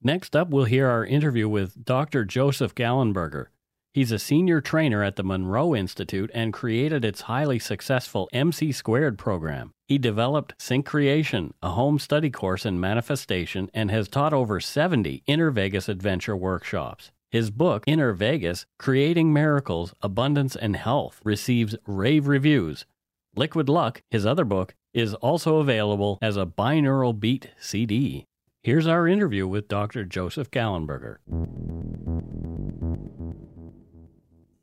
[0.00, 2.24] Next up, we'll hear our interview with Dr.
[2.24, 3.46] Joseph Gallenberger.
[3.92, 9.18] He's a senior trainer at the Monroe Institute and created its highly successful MC Squared
[9.18, 9.72] program.
[9.88, 15.24] He developed Sync Creation, a home study course in manifestation, and has taught over 70
[15.26, 17.10] Inner Vegas adventure workshops.
[17.32, 22.86] His book, Inner Vegas Creating Miracles, Abundance, and Health, receives rave reviews.
[23.34, 28.24] Liquid Luck, his other book, is also available as a binaural beat CD.
[28.62, 30.04] Here's our interview with Dr.
[30.04, 31.16] Joseph Gallenberger.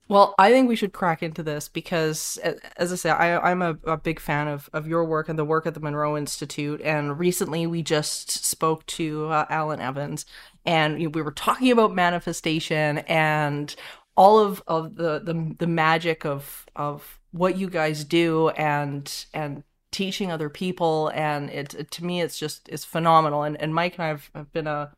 [0.10, 2.38] Well, I think we should crack into this because,
[2.78, 5.44] as I said, I, am a, a, big fan of, of your work and the
[5.44, 6.80] work at the Monroe Institute.
[6.82, 10.26] And recently we just spoke to uh, Alan Evans
[10.66, 13.76] and you know, we were talking about manifestation and
[14.16, 19.64] all of, of the, the, the magic of, of what you guys do and, and
[19.92, 23.96] teaching other people and it, it, to me it's just it's phenomenal and and mike
[23.96, 24.92] and i have, have been a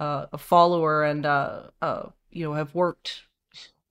[0.00, 3.24] a, a follower and uh, uh you know have worked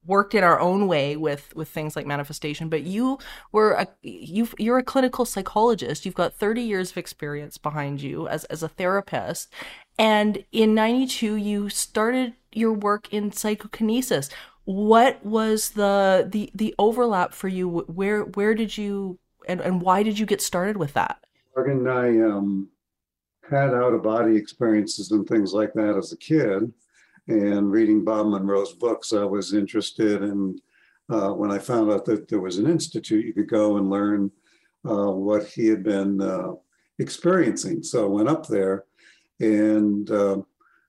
[0.05, 3.17] worked in our own way with with things like manifestation but you
[3.51, 8.27] were a you you're a clinical psychologist you've got 30 years of experience behind you
[8.27, 9.51] as as a therapist
[9.97, 14.29] and in 92 you started your work in psychokinesis
[14.63, 20.03] what was the the the overlap for you where where did you and, and why
[20.03, 21.17] did you get started with that?
[21.55, 22.69] Morgan, and I um,
[23.49, 26.71] had out of body experiences and things like that as a kid.
[27.29, 30.59] And reading Bob Monroe's books, I was interested in
[31.11, 34.31] uh, when I found out that there was an institute, you could go and learn
[34.83, 36.53] uh, what he had been uh,
[36.97, 37.83] experiencing.
[37.83, 38.85] So I went up there
[39.39, 40.37] and uh,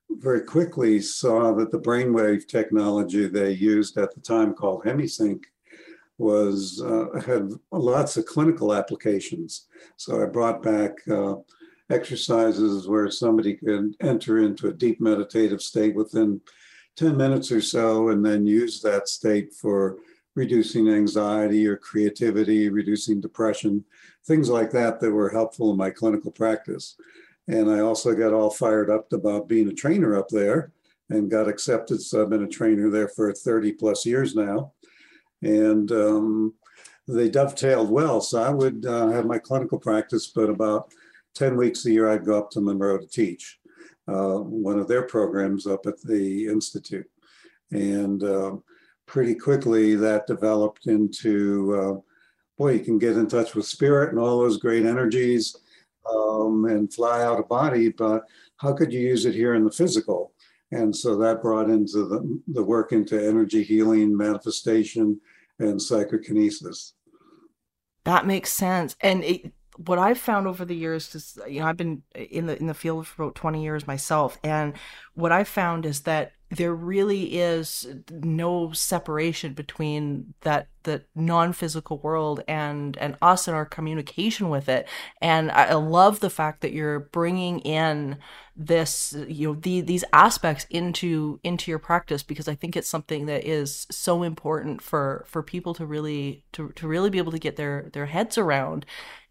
[0.09, 5.43] very quickly saw that the brainwave technology they used at the time called HemiSync
[6.17, 9.67] was uh, had lots of clinical applications.
[9.97, 11.35] So I brought back uh,
[11.91, 16.41] exercises where somebody could enter into a deep meditative state within
[16.97, 19.97] 10 minutes or so, and then use that state for
[20.35, 23.83] reducing anxiety or creativity, reducing depression,
[24.25, 26.95] things like that that were helpful in my clinical practice.
[27.47, 30.71] And I also got all fired up about being a trainer up there
[31.09, 32.01] and got accepted.
[32.01, 34.71] So I've been a trainer there for 30 plus years now
[35.41, 36.53] and um,
[37.07, 38.21] they dovetailed well.
[38.21, 40.93] So I would uh, have my clinical practice, but about
[41.35, 43.59] 10 weeks a year, I'd go up to Monroe to teach
[44.07, 47.09] uh, one of their programs up at the Institute.
[47.71, 48.55] And uh,
[49.05, 52.01] pretty quickly, that developed into uh,
[52.61, 55.55] boy, you can get in touch with spirit and all those great energies
[56.07, 58.23] um, and fly out of body, but
[58.57, 60.33] how could you use it here in the physical?
[60.71, 65.19] And so that brought into the, the work into energy healing, manifestation,
[65.57, 66.93] and psychokinesis.
[68.03, 68.95] That makes sense.
[69.01, 69.51] And it,
[69.85, 72.73] what I've found over the years is, you know, I've been in the in the
[72.73, 74.73] field for about 20 years myself, and
[75.13, 82.43] what I've found is that there really is no separation between that the non-physical world
[82.47, 84.87] and and us and our communication with it.
[85.21, 88.17] And i love the fact that you're bringing in
[88.55, 93.25] this you know the, these aspects into into your practice because i think it's something
[93.25, 97.39] that is so important for for people to really to, to really be able to
[97.39, 98.85] get their their heads around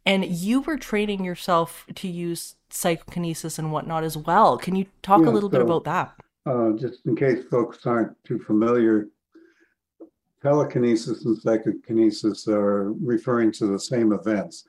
[0.06, 5.20] and you were training yourself to use psychokinesis and whatnot as well can you talk
[5.22, 6.14] yeah, a little so- bit about that
[6.46, 9.08] uh, just in case folks aren't too familiar,
[10.42, 14.66] telekinesis and psychokinesis are referring to the same events,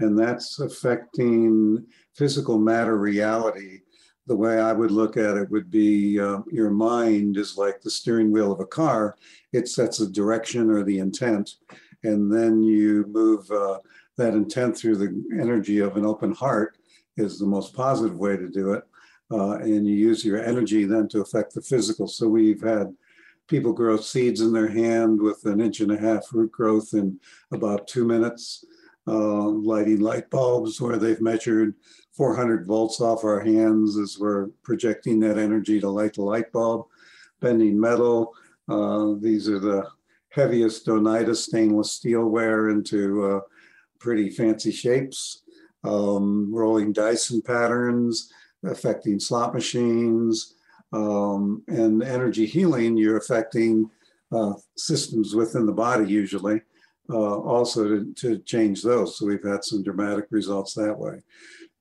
[0.00, 3.80] and that's affecting physical matter reality.
[4.26, 7.90] The way I would look at it would be uh, your mind is like the
[7.90, 9.16] steering wheel of a car.
[9.52, 11.56] It sets a direction or the intent,
[12.02, 13.78] and then you move uh,
[14.16, 16.78] that intent through the energy of an open heart
[17.16, 18.84] is the most positive way to do it
[19.30, 22.06] uh, and you use your energy then to affect the physical.
[22.06, 22.94] So we've had
[23.48, 27.18] people grow seeds in their hand with an inch and a half root growth in
[27.52, 28.64] about two minutes,
[29.06, 31.74] uh, lighting light bulbs where they've measured
[32.12, 36.86] 400 volts off our hands as we're projecting that energy to light the light bulb,
[37.40, 38.34] bending metal.
[38.68, 39.86] Uh, these are the
[40.30, 43.40] heaviest Oneida stainless steelware into uh,
[44.04, 45.42] pretty fancy shapes,
[45.82, 48.30] um, rolling Dyson patterns,
[48.62, 50.56] affecting slot machines,
[50.92, 53.90] um, and energy healing, you're affecting
[54.30, 56.60] uh, systems within the body usually,
[57.10, 59.16] uh, also to, to change those.
[59.16, 61.22] So we've had some dramatic results that way.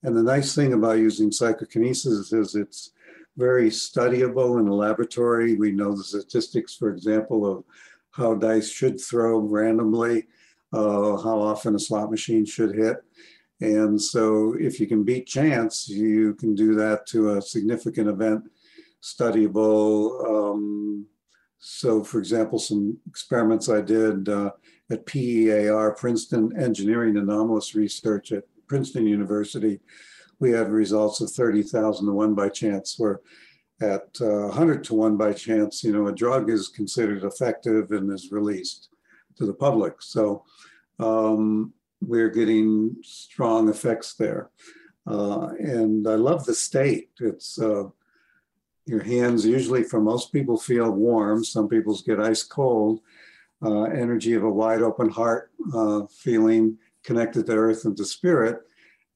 [0.04, 2.92] And the nice thing about using psychokinesis is it's
[3.36, 5.56] very studyable in a laboratory.
[5.56, 7.66] We know the statistics, for example, of
[8.12, 10.28] how dice should throw randomly,
[10.74, 12.98] uh, how often a slot machine should hit.
[13.62, 18.50] And so if you can beat chance, you can do that to a significant event,
[19.02, 20.26] studyable.
[20.28, 21.06] Um,
[21.60, 24.52] so for example, some experiments I did uh,
[24.92, 29.80] at PEAR, Princeton Engineering Anomalous Research at Princeton University,
[30.40, 33.22] we had results of 30,000 to one by chance, where
[33.82, 38.12] at uh, 100 to one by chance, you know, a drug is considered effective and
[38.12, 38.90] is released
[39.38, 40.02] to the public.
[40.02, 40.44] So
[41.00, 44.50] um, we're getting strong effects there.
[45.06, 47.10] Uh, and I love the state.
[47.20, 47.86] It's uh,
[48.86, 51.44] your hands usually for most people feel warm.
[51.44, 53.02] Some people's get ice cold.
[53.66, 58.60] Uh, energy of a wide open heart, uh, feeling connected to earth and to spirit.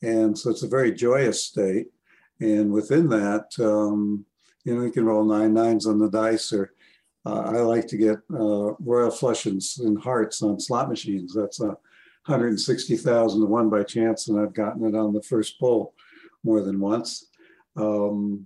[0.01, 1.87] And so it's a very joyous state.
[2.39, 4.25] And within that, um,
[4.63, 6.71] you know, you can roll nine nines on the dice or
[7.35, 11.33] I like to get uh, royal flushes and hearts on slot machines.
[11.33, 11.77] That's a
[12.25, 15.93] 160,000 to one by chance, and I've gotten it on the first pull
[16.43, 17.27] more than once.
[17.75, 18.45] Um,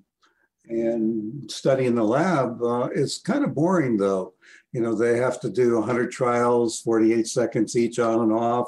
[0.68, 4.34] and studying the lab uh, is kind of boring though.
[4.72, 8.68] You know, they have to do 100 trials, 48 seconds each on and off.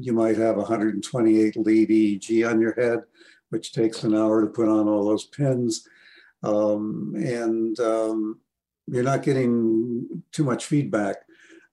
[0.00, 3.00] You might have 128 lead EEG on your head,
[3.50, 5.86] which takes an hour to put on all those pins.
[6.42, 8.40] Um, and um,
[8.86, 11.16] you're not getting too much feedback.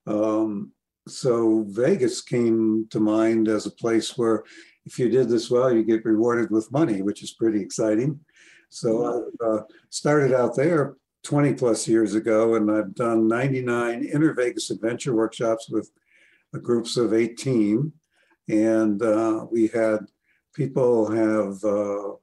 [0.07, 0.71] Um,
[1.07, 4.43] so Vegas came to mind as a place where
[4.85, 8.19] if you did this well, you get rewarded with money, which is pretty exciting.
[8.69, 14.33] So I uh, started out there 20 plus years ago, and I've done 99 inner
[14.33, 15.91] Vegas adventure workshops with
[16.61, 17.91] groups of 18.
[18.47, 19.99] And uh, we had
[20.55, 22.15] people have uh,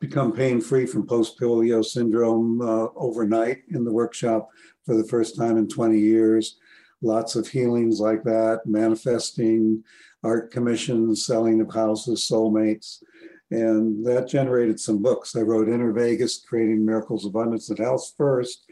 [0.00, 4.48] become pain free from post polio syndrome uh, overnight in the workshop
[4.84, 6.58] for the first time in 20 years
[7.02, 9.82] lots of healings like that, manifesting
[10.22, 13.02] art commissions, selling of houses, soulmates.
[13.50, 15.36] And that generated some books.
[15.36, 18.64] I wrote Inner Vegas, Creating Miracles, Abundance, and Health first.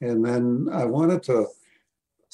[0.00, 1.46] And then I wanted to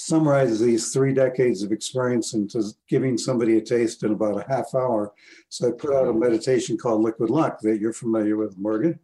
[0.00, 4.72] summarize these three decades of experience into giving somebody a taste in about a half
[4.72, 5.12] hour.
[5.48, 9.00] So I put out a meditation called Liquid Luck that you're familiar with, Morgan.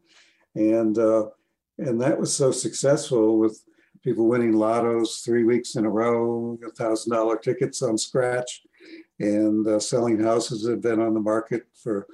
[0.54, 1.26] And uh,
[1.78, 3.60] and that was so successful with
[4.04, 8.62] people winning lottos three weeks in a row, a thousand dollar tickets on scratch,
[9.18, 12.06] and uh, selling houses that have been on the market for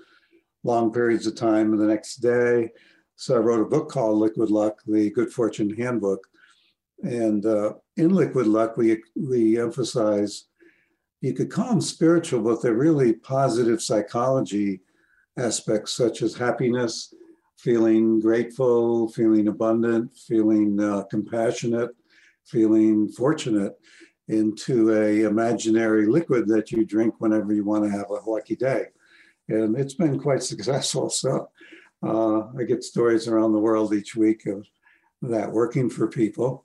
[0.65, 2.71] long periods of time the next day.
[3.17, 6.30] So I wrote a book called Liquid Luck, the Good Fortune Handbook.
[7.03, 10.45] And uh, in Liquid Luck, we, we emphasize
[11.21, 14.81] you could call them spiritual, but they're really positive psychology
[15.37, 17.15] aspects such as happiness,
[17.59, 21.91] feeling grateful, feeling abundant, feeling uh, compassionate,
[22.45, 23.79] feeling fortunate
[24.29, 28.87] into a imaginary liquid that you drink whenever you want to have a lucky day.
[29.49, 31.11] And it's been quite successful.
[31.11, 31.51] So
[32.03, 34.67] uh, I get stories around the world each week of
[35.23, 36.65] that working for people.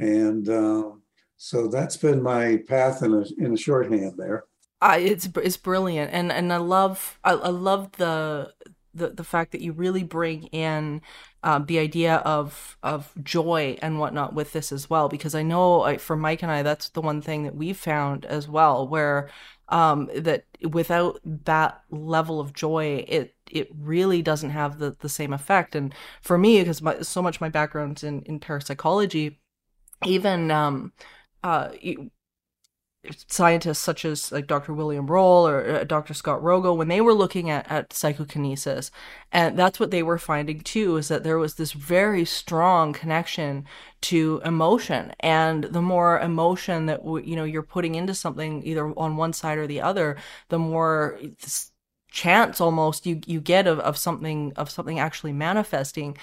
[0.00, 0.90] And uh,
[1.36, 4.44] so that's been my path in a, in a shorthand there.
[4.82, 8.54] Uh, it's it's brilliant, and and I love I, I love the
[8.94, 11.02] the the fact that you really bring in
[11.42, 15.82] um, the idea of of joy and whatnot with this as well because I know
[15.82, 19.30] I, for Mike and I that's the one thing that we've found as well where
[19.68, 25.32] um, that without that level of joy it it really doesn't have the the same
[25.32, 29.38] effect and for me because so much my background's in in parapsychology
[30.04, 30.92] even um
[31.42, 31.70] uh
[33.28, 34.74] scientists such as like Dr.
[34.74, 36.12] William Roll or uh, Dr.
[36.12, 38.90] Scott Rogo, when they were looking at, at psychokinesis,
[39.32, 43.64] and that's what they were finding too, is that there was this very strong connection
[44.02, 45.12] to emotion.
[45.20, 49.58] And the more emotion that, you know, you're putting into something either on one side
[49.58, 50.16] or the other,
[50.50, 51.18] the more
[52.10, 56.18] chance almost you, you get of, of something, of something actually manifesting.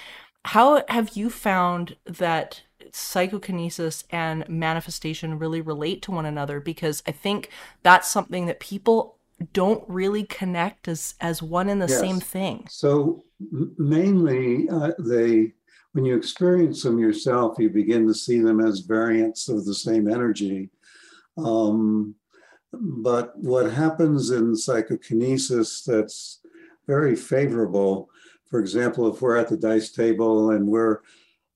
[0.45, 2.61] How have you found that
[2.96, 7.50] psychokinesis and manifestation really relate to one another because I think
[7.84, 9.18] that's something that people
[9.54, 12.00] don't really connect as as one and the yes.
[12.00, 12.66] same thing.
[12.70, 13.24] So
[13.78, 15.54] mainly uh, they
[15.94, 20.08] when you experience them yourself, you begin to see them as variants of the same
[20.08, 20.70] energy.
[21.38, 22.16] Um,
[22.72, 26.40] but what happens in psychokinesis that's
[26.86, 28.10] very favorable,
[28.50, 31.02] for example, if we're at the dice table and we're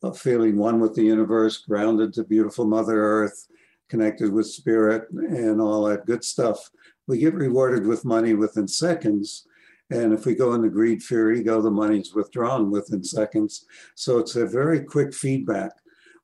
[0.02, 3.48] of feeling one with the universe, grounded to beautiful Mother Earth,
[3.90, 6.72] connected with spirit, and all that good stuff.
[7.08, 9.48] We get rewarded with money within seconds.
[9.90, 13.66] And if we go into greed, fear, ego, the money's withdrawn within seconds.
[13.96, 15.74] So it's a very quick feedback.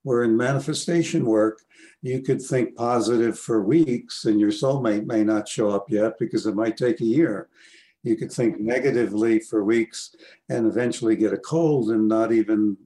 [0.04, 1.60] Where in manifestation work,
[2.02, 6.46] you could think positive for weeks and your soulmate may not show up yet because
[6.46, 7.50] it might take a year.
[8.04, 10.16] You could think negatively for weeks
[10.48, 12.78] and eventually get a cold and not even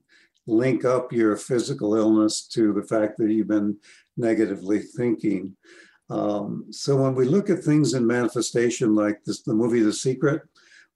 [0.46, 3.76] link up your physical illness to the fact that you've been
[4.16, 5.56] negatively thinking.
[6.10, 10.42] Um, so when we look at things in manifestation, like this, the movie The Secret,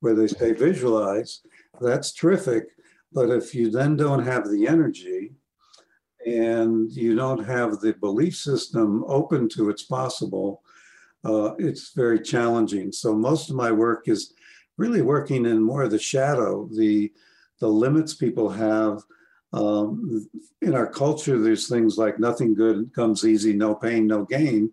[0.00, 1.40] where they say visualize,
[1.80, 2.64] that's terrific.
[3.12, 5.32] But if you then don't have the energy
[6.26, 10.62] and you don't have the belief system open to its possible,
[11.24, 12.92] uh, it's very challenging.
[12.92, 14.34] So most of my work is
[14.76, 17.12] really working in more of the shadow, the
[17.58, 19.02] the limits people have
[19.56, 20.28] um,
[20.60, 24.70] in our culture, there's things like nothing good comes easy, no pain, no gain.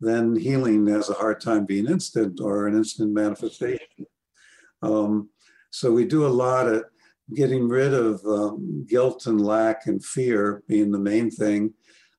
[0.00, 4.06] Then healing has a hard time being instant or an instant manifestation.
[4.82, 5.30] Um,
[5.70, 6.84] so we do a lot of
[7.34, 11.74] getting rid of um, guilt and lack and fear being the main thing.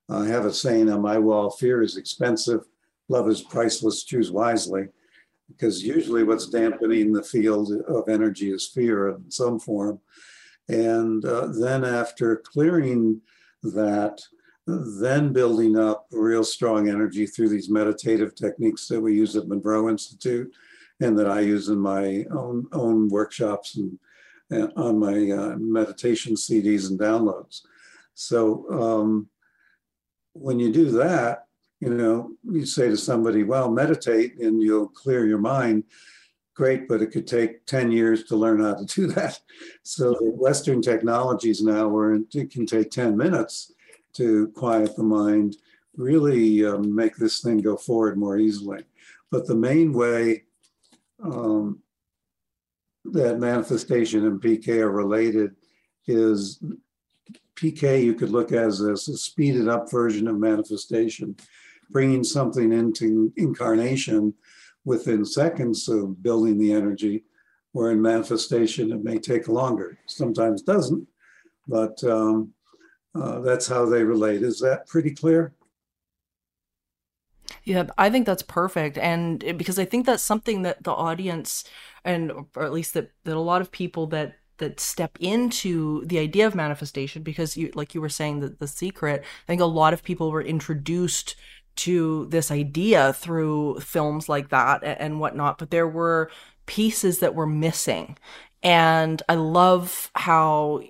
[0.09, 2.61] I have a saying on my wall fear is expensive,
[3.07, 4.87] love is priceless, choose wisely.
[5.47, 9.99] Because usually what's dampening the field of energy is fear in some form.
[10.71, 13.19] And uh, then after clearing
[13.61, 14.21] that,
[14.65, 19.89] then building up real strong energy through these meditative techniques that we use at Monroe
[19.89, 20.49] Institute
[21.01, 23.99] and that I use in my own, own workshops and,
[24.49, 27.61] and on my uh, meditation CDs and downloads.
[28.13, 29.27] So um,
[30.31, 31.47] when you do that,
[31.81, 35.83] you know, you say to somebody, well, meditate and you'll clear your mind
[36.53, 39.39] great, but it could take 10 years to learn how to do that.
[39.83, 43.73] So Western technologies now where it can take 10 minutes
[44.13, 45.57] to quiet the mind,
[45.95, 48.83] really um, make this thing go forward more easily.
[49.29, 50.43] But the main way
[51.23, 51.81] um,
[53.05, 55.55] that manifestation and PK are related
[56.07, 56.61] is
[57.55, 61.35] PK you could look at as a, a speeded up version of manifestation,
[61.89, 64.33] bringing something into incarnation
[64.85, 67.23] within seconds of building the energy,
[67.71, 69.97] where in manifestation it may take longer.
[70.07, 71.07] Sometimes doesn't,
[71.67, 72.53] but um,
[73.15, 74.43] uh, that's how they relate.
[74.43, 75.53] Is that pretty clear?
[77.63, 81.63] Yeah, I think that's perfect, and because I think that's something that the audience,
[82.03, 86.17] and or at least that that a lot of people that that step into the
[86.17, 89.65] idea of manifestation, because you like you were saying that the secret, I think a
[89.65, 91.35] lot of people were introduced
[91.77, 96.29] to this idea through films like that and whatnot, but there were
[96.65, 98.17] pieces that were missing.
[98.63, 100.81] And I love how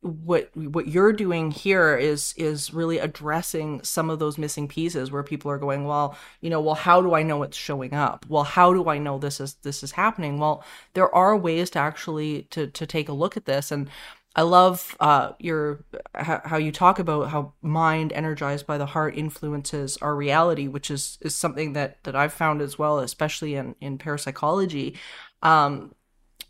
[0.00, 5.24] what what you're doing here is is really addressing some of those missing pieces where
[5.24, 8.24] people are going well you know well how do i know it's showing up?
[8.28, 10.38] Well how do i know this is this is happening?
[10.38, 10.62] Well
[10.94, 13.72] there are ways to actually to to take a look at this.
[13.72, 13.90] And
[14.38, 15.84] i love uh your
[16.14, 21.18] how you talk about how mind energized by the heart influences our reality which is
[21.20, 24.96] is something that that i've found as well especially in in parapsychology
[25.42, 25.92] um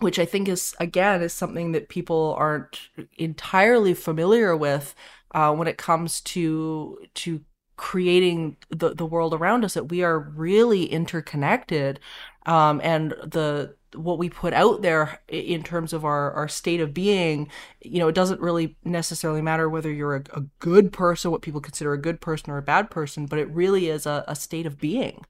[0.00, 4.94] which I think is again is something that people aren't entirely familiar with
[5.32, 7.40] uh, when it comes to to
[7.76, 9.74] creating the the world around us.
[9.74, 11.98] That we are really interconnected,
[12.46, 16.92] um, and the what we put out there in terms of our, our state of
[16.92, 17.48] being,
[17.82, 21.60] you know, it doesn't really necessarily matter whether you're a, a good person, what people
[21.60, 24.66] consider a good person or a bad person, but it really is a, a state
[24.66, 25.24] of being.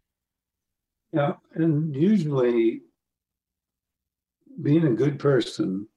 [1.13, 2.83] Yeah, and usually
[4.61, 5.89] being a good person,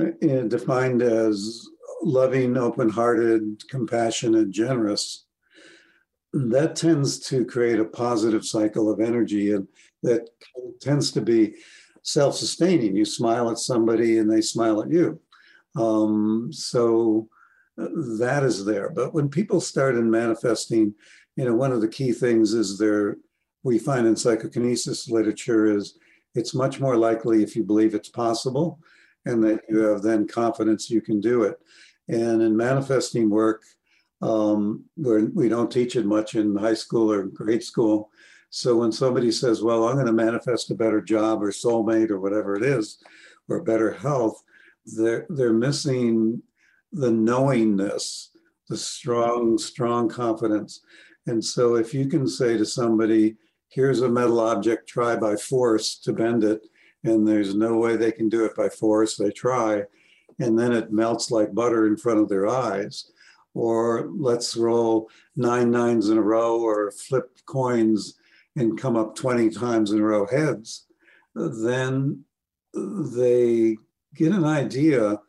[0.00, 0.06] uh,
[0.48, 1.66] defined as
[2.02, 5.26] loving, open hearted, compassionate, generous,
[6.32, 9.66] that tends to create a positive cycle of energy and
[10.02, 10.28] that
[10.80, 11.56] tends to be
[12.02, 12.96] self sustaining.
[12.96, 15.20] You smile at somebody and they smile at you.
[15.76, 17.28] Um, so
[17.80, 17.88] uh,
[18.18, 18.90] that is there.
[18.90, 20.94] But when people start in manifesting,
[21.36, 23.16] you know, one of the key things is there,
[23.62, 25.98] we find in psychokinesis literature is
[26.34, 28.78] it's much more likely if you believe it's possible
[29.26, 31.58] and that you have then confidence you can do it.
[32.08, 33.62] And in manifesting work,
[34.22, 38.10] um, where we don't teach it much in high school or grade school.
[38.50, 42.20] So when somebody says, Well, I'm going to manifest a better job or soulmate or
[42.20, 42.98] whatever it is,
[43.48, 44.42] or better health,
[44.96, 46.42] they're, they're missing
[46.92, 48.30] the knowingness,
[48.68, 50.80] the strong, strong confidence.
[51.26, 53.36] And so if you can say to somebody,
[53.68, 56.66] here's a metal object, try by force to bend it,
[57.04, 59.16] and there's no way they can do it by force.
[59.16, 59.82] They try,
[60.38, 63.10] and then it melts like butter in front of their eyes.
[63.54, 68.17] Or let's roll nine nines in a row, or flip coins
[68.58, 70.86] and come up 20 times in a row heads.
[71.34, 72.24] Then
[72.74, 73.76] they
[74.14, 75.20] get an idea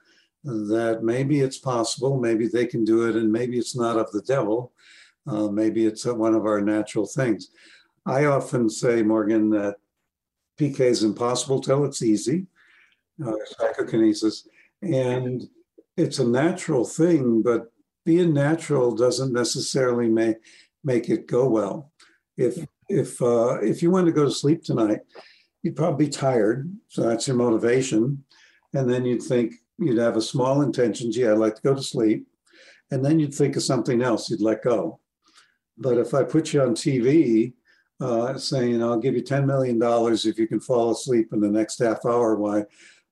[0.43, 4.21] that maybe it's possible, maybe they can do it, and maybe it's not of the
[4.21, 4.73] devil.
[5.27, 7.49] Uh, maybe it's one of our natural things.
[8.05, 9.75] I often say, Morgan, that
[10.59, 12.47] PK is impossible till it's easy,
[13.25, 14.47] uh, psychokinesis.
[14.81, 15.47] And
[15.97, 17.71] it's a natural thing, but
[18.05, 20.37] being natural doesn't necessarily make,
[20.83, 21.91] make it go well.
[22.37, 24.99] If, if, uh, if you wanted to go to sleep tonight,
[25.63, 26.71] you'd probably be tired.
[26.87, 28.23] So that's your motivation.
[28.73, 31.83] And then you'd think, you'd have a small intention, gee, I'd like to go to
[31.83, 32.27] sleep.
[32.91, 34.99] And then you'd think of something else you'd let go.
[35.77, 37.53] But if I put you on TV
[38.01, 41.79] uh, saying, I'll give you $10 million if you can fall asleep in the next
[41.79, 42.65] half hour while,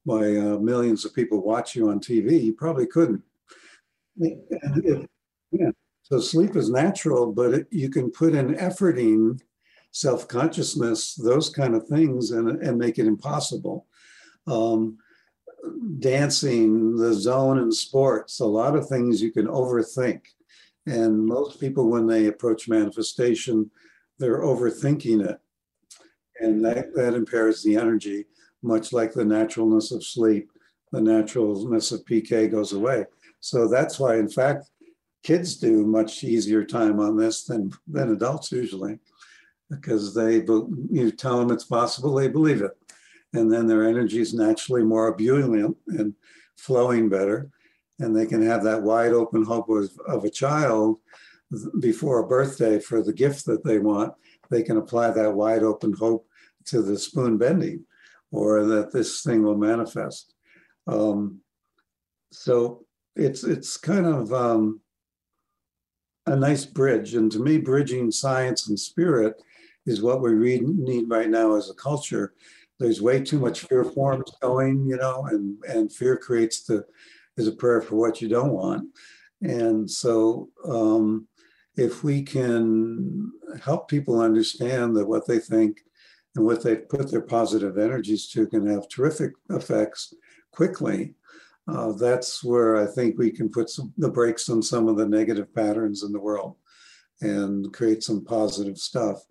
[0.03, 2.43] while uh, millions of people watch you on TV.
[2.43, 3.21] You probably couldn't.
[4.19, 5.09] It,
[5.51, 5.71] yeah.
[6.03, 9.41] So sleep is natural, but it, you can put in efforting
[9.99, 13.87] self-consciousness, those kind of things, and, and make it impossible.
[14.45, 14.97] Um,
[15.99, 20.21] dancing, the zone in sports, a lot of things you can overthink.
[20.85, 23.71] And most people, when they approach manifestation,
[24.19, 25.39] they're overthinking it.
[26.39, 28.25] And that, that impairs the energy,
[28.61, 30.51] much like the naturalness of sleep,
[30.91, 33.05] the naturalness of PK goes away.
[33.39, 34.69] So that's why, in fact,
[35.23, 38.99] kids do much easier time on this than, than adults usually,
[39.69, 40.35] because they
[40.89, 42.71] you tell them it's possible, they believe it.
[43.33, 46.13] And then their energy is naturally more ebullient and
[46.55, 47.49] flowing better.
[47.99, 50.99] And they can have that wide open hope of, of a child
[51.79, 54.13] before a birthday for the gift that they want,
[54.49, 56.27] they can apply that wide open hope
[56.65, 57.85] to the spoon bending
[58.31, 60.33] or that this thing will manifest.
[60.87, 61.39] Um,
[62.31, 64.81] so it's it's kind of um,
[66.25, 67.15] a nice bridge.
[67.15, 69.41] And to me, bridging science and spirit
[69.87, 72.33] is what we read, need right now as a culture.
[72.79, 76.85] There's way too much fear forms going, you know, and, and fear creates the
[77.37, 78.89] is a prayer for what you don't want.
[79.41, 81.27] And so um,
[81.75, 83.31] if we can
[83.63, 85.81] help people understand that what they think
[86.35, 90.13] and what they put their positive energies to can have terrific effects
[90.51, 91.13] quickly,
[91.67, 95.07] uh, that's where I think we can put some, the brakes on some of the
[95.07, 96.55] negative patterns in the world
[97.21, 99.23] and create some positive stuff.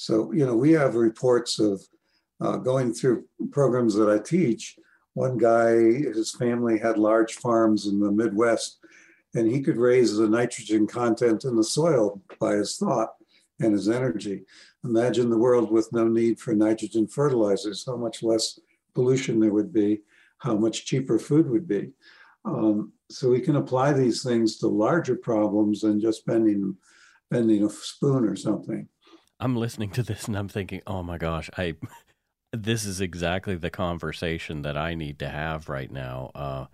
[0.00, 1.86] So, you know, we have reports of
[2.40, 4.78] uh, going through programs that I teach.
[5.12, 8.78] One guy, his family had large farms in the Midwest
[9.34, 13.10] and he could raise the nitrogen content in the soil by his thought
[13.60, 14.44] and his energy.
[14.84, 18.58] Imagine the world with no need for nitrogen fertilizers, how much less
[18.94, 20.00] pollution there would be,
[20.38, 21.90] how much cheaper food would be.
[22.46, 26.78] Um, so we can apply these things to larger problems than just bending
[27.30, 28.88] bending a spoon or something.
[29.40, 31.74] I'm listening to this and I'm thinking, oh my gosh, I
[32.52, 36.30] this is exactly the conversation that I need to have right now.
[36.34, 36.66] Uh,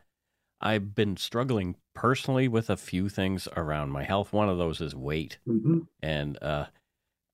[0.60, 4.32] I've been struggling personally with a few things around my health.
[4.32, 6.66] One of those is weight, hmm and uh,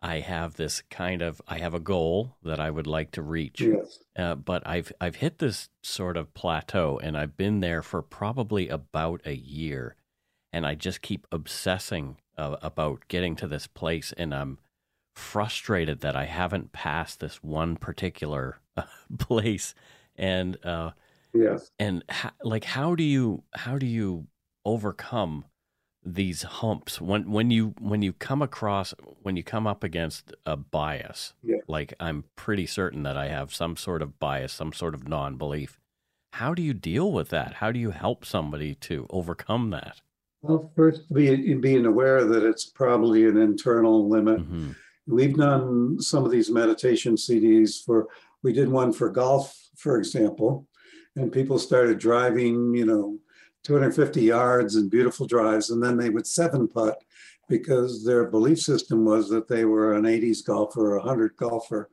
[0.02, 3.60] I have this kind of I have a goal that I would like to reach,
[3.62, 4.00] Yes.
[4.16, 8.68] uh, but I've I've hit this sort of plateau, and I've been there for probably
[8.68, 9.96] about a year,
[10.52, 14.58] and I just keep obsessing uh, about getting to this place, and I'm
[15.14, 18.60] frustrated that I haven't passed this one particular
[19.18, 19.74] place,
[20.16, 20.92] and uh,
[21.34, 21.70] Yes.
[21.78, 24.26] and ho- like how do you how do you
[24.66, 25.46] overcome
[26.04, 28.92] these humps when when you when you come across
[29.22, 31.58] when you come up against a bias Yeah.
[31.68, 35.78] like i'm pretty certain that i have some sort of bias some sort of non-belief
[36.34, 40.00] how do you deal with that how do you help somebody to overcome that
[40.42, 44.40] Well, first, be, being aware that it's probably an internal limit.
[44.40, 44.72] hmm
[45.06, 48.08] We've done some of these meditation CDs for,
[48.42, 50.66] we did one for golf, for example,
[51.16, 53.18] and people started driving, you know,
[53.64, 57.02] 250 yards and beautiful drives, and then they would seven putt
[57.48, 61.90] because their belief system was that they were an 80s golfer a 100 golfer.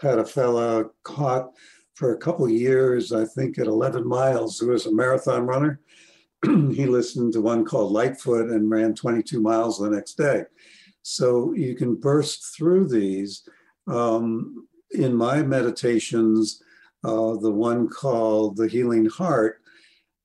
[0.00, 1.50] Had a fella caught
[1.94, 5.80] for a couple years, I think at 11 miles, who was a marathon runner.
[6.44, 10.44] he listened to one called Lightfoot and ran 22 miles the next day.
[11.04, 13.46] So you can burst through these.
[13.86, 16.62] Um, in my meditations,
[17.04, 19.60] uh, the one called The Healing Heart,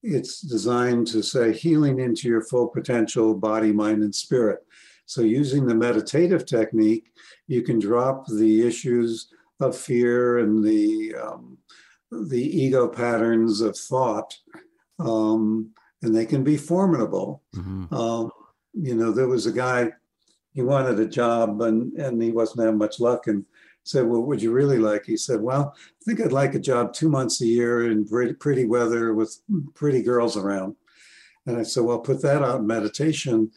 [0.02, 4.60] it's designed to say healing into your full potential body, mind, and spirit.
[5.06, 7.12] So using the meditative technique,
[7.48, 9.28] you can drop the issues
[9.60, 11.58] of fear and the um,
[12.12, 14.34] the ego patterns of thought,
[15.00, 15.72] um,
[16.02, 17.44] and they can be formidable.
[17.54, 18.32] hmm Um,
[18.74, 19.92] you know, there was a guy,
[20.54, 23.46] he wanted a job and, and he wasn't having much luck and
[23.84, 25.06] said, Well, what would you really like?
[25.06, 28.34] He said, Well, I think I'd like a job two months a year in pretty,
[28.34, 29.38] pretty weather with
[29.74, 30.76] pretty girls around.
[31.46, 33.52] And I said, Well, put that out in meditation.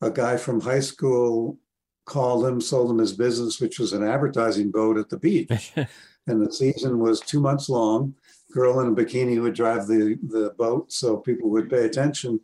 [0.00, 1.58] A guy from high school
[2.04, 5.72] called him, sold him his business, which was an advertising boat at the beach.
[6.26, 8.14] and the season was two months long.
[8.52, 12.40] Girl in a bikini would drive the, the boat so people would pay attention.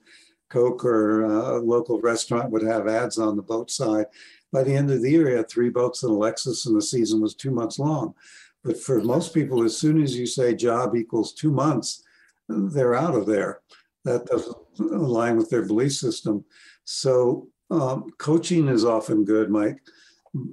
[0.51, 4.07] Coke or a local restaurant would have ads on the boat side.
[4.53, 6.83] By the end of the year, he had three boats and a Lexus, and the
[6.83, 8.15] season was two months long.
[8.63, 12.03] But for most people, as soon as you say job equals two months,
[12.49, 13.61] they're out of there.
[14.05, 16.45] That doesn't align with their belief system.
[16.85, 19.81] So, um, coaching is often good, Mike,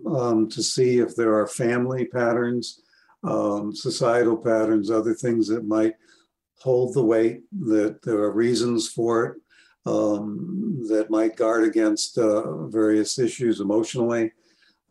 [0.05, 2.81] um, to see if there are family patterns,
[3.23, 5.95] um, societal patterns, other things that might
[6.59, 9.37] hold the weight, that there are reasons for it,
[9.87, 14.33] um, that might guard against uh, various issues emotionally.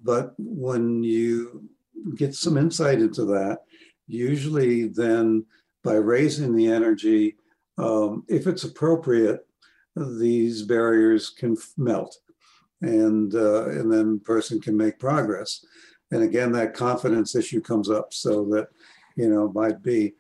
[0.03, 1.69] But when you
[2.17, 3.59] get some insight into that,
[4.07, 5.45] usually then
[5.83, 7.37] by raising the energy,
[7.79, 9.47] um, if it's appropriate,
[9.97, 12.19] these barriers can melt,
[12.83, 15.65] and uh, and then person can make progress.
[16.11, 18.69] And again, that confidence issue comes up, so that
[19.17, 20.15] you know might be,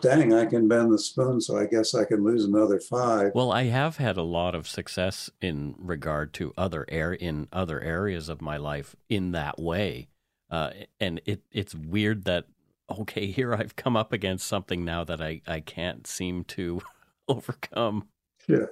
[0.00, 3.32] dang, I can bend the spoon, so I guess I can lose another five.
[3.34, 7.80] Well, I have had a lot of success in regard to other air in other
[7.80, 10.08] areas of my life in that way,
[10.50, 10.70] uh,
[11.00, 12.46] and it it's weird that
[12.90, 16.82] okay, here I've come up against something now that I I can't seem to
[17.28, 18.08] overcome.
[18.48, 18.66] Yeah.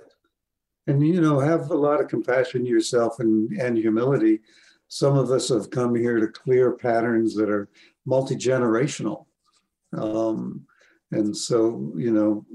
[0.87, 4.41] And you know, have a lot of compassion yourself and, and humility.
[4.89, 7.69] Some of us have come here to clear patterns that are
[8.07, 9.27] multi-generational.
[9.93, 10.67] Um,
[11.13, 12.47] and so, you know,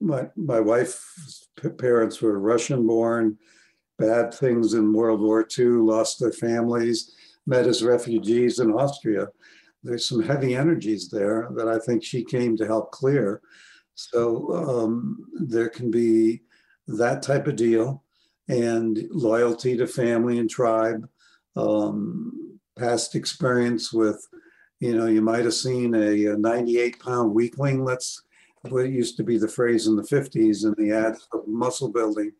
[0.00, 3.38] my my wife's parents were Russian born,
[3.98, 7.12] bad things in World War II, lost their families,
[7.46, 9.28] met as refugees in Austria.
[9.82, 13.40] There's some heavy energies there that I think she came to help clear.
[13.94, 16.42] So um, there can be
[16.86, 18.04] that type of deal
[18.48, 21.08] and loyalty to family and tribe,
[21.56, 24.26] um, past experience with,
[24.80, 27.84] you know, you might have seen a, a 98 pound weakling.
[27.84, 28.22] That's
[28.62, 32.32] what used to be the phrase in the 50s in the ads for muscle building.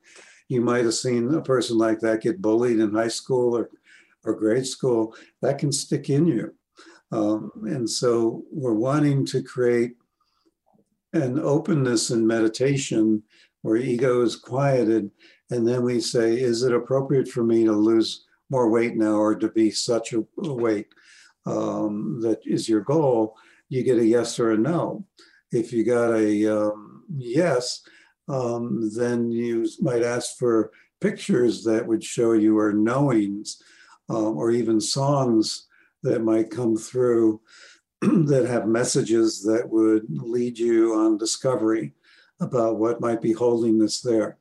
[0.48, 3.70] You might have seen a person like that get bullied in high school or,
[4.24, 5.14] or grade school.
[5.42, 6.54] That can stick in you.
[7.12, 9.96] Um, and so we're wanting to create
[11.12, 13.22] an openness in meditation
[13.62, 15.10] where ego is quieted.
[15.50, 19.34] And then we say, is it appropriate for me to lose more weight now or
[19.36, 20.86] to be such a weight
[21.46, 23.36] um, that is your goal?
[23.68, 25.06] You get a yes or a no.
[25.52, 27.82] If you got a um, yes,
[28.28, 30.70] um, then you might ask for
[31.00, 33.60] pictures that would show you or knowings
[34.08, 35.66] um, or even songs
[36.02, 37.40] that might come through
[38.00, 41.92] that have messages that would lead you on discovery
[42.40, 44.38] about what might be holding this there.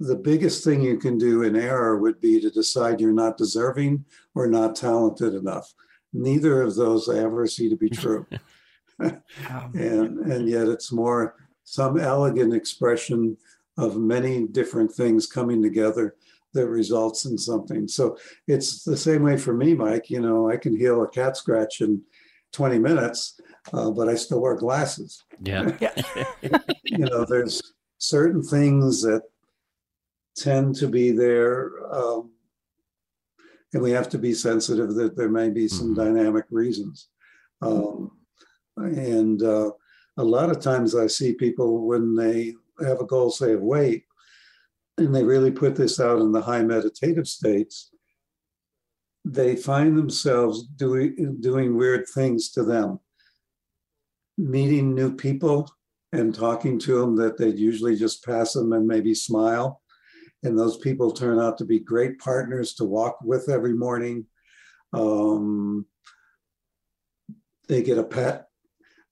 [0.00, 4.04] The biggest thing you can do in error would be to decide you're not deserving
[4.34, 5.72] or not talented enough.
[6.12, 8.26] Neither of those I ever see to be true.
[8.98, 13.36] and, and yet it's more some elegant expression
[13.78, 16.14] of many different things coming together
[16.54, 17.88] that results in something.
[17.88, 20.10] So it's the same way for me, Mike.
[20.10, 22.02] You know, I can heal a cat scratch in
[22.52, 23.40] 20 minutes,
[23.72, 25.24] uh, but I still wear glasses.
[25.40, 25.76] Yeah.
[26.84, 27.62] you know, there's
[27.98, 29.22] certain things that
[30.36, 31.70] tend to be there.
[31.92, 32.31] Um,
[33.72, 36.14] and we have to be sensitive that there may be some mm-hmm.
[36.14, 37.08] dynamic reasons.
[37.60, 38.10] Um,
[38.76, 39.70] and uh,
[40.16, 42.54] a lot of times I see people when they
[42.84, 44.04] have a goal, say, of weight,
[44.98, 47.90] and they really put this out in the high meditative states,
[49.24, 52.98] they find themselves doing doing weird things to them,
[54.36, 55.70] meeting new people
[56.12, 59.81] and talking to them that they'd usually just pass them and maybe smile.
[60.42, 64.26] And those people turn out to be great partners to walk with every morning.
[64.92, 65.86] Um,
[67.68, 68.48] they get a pet,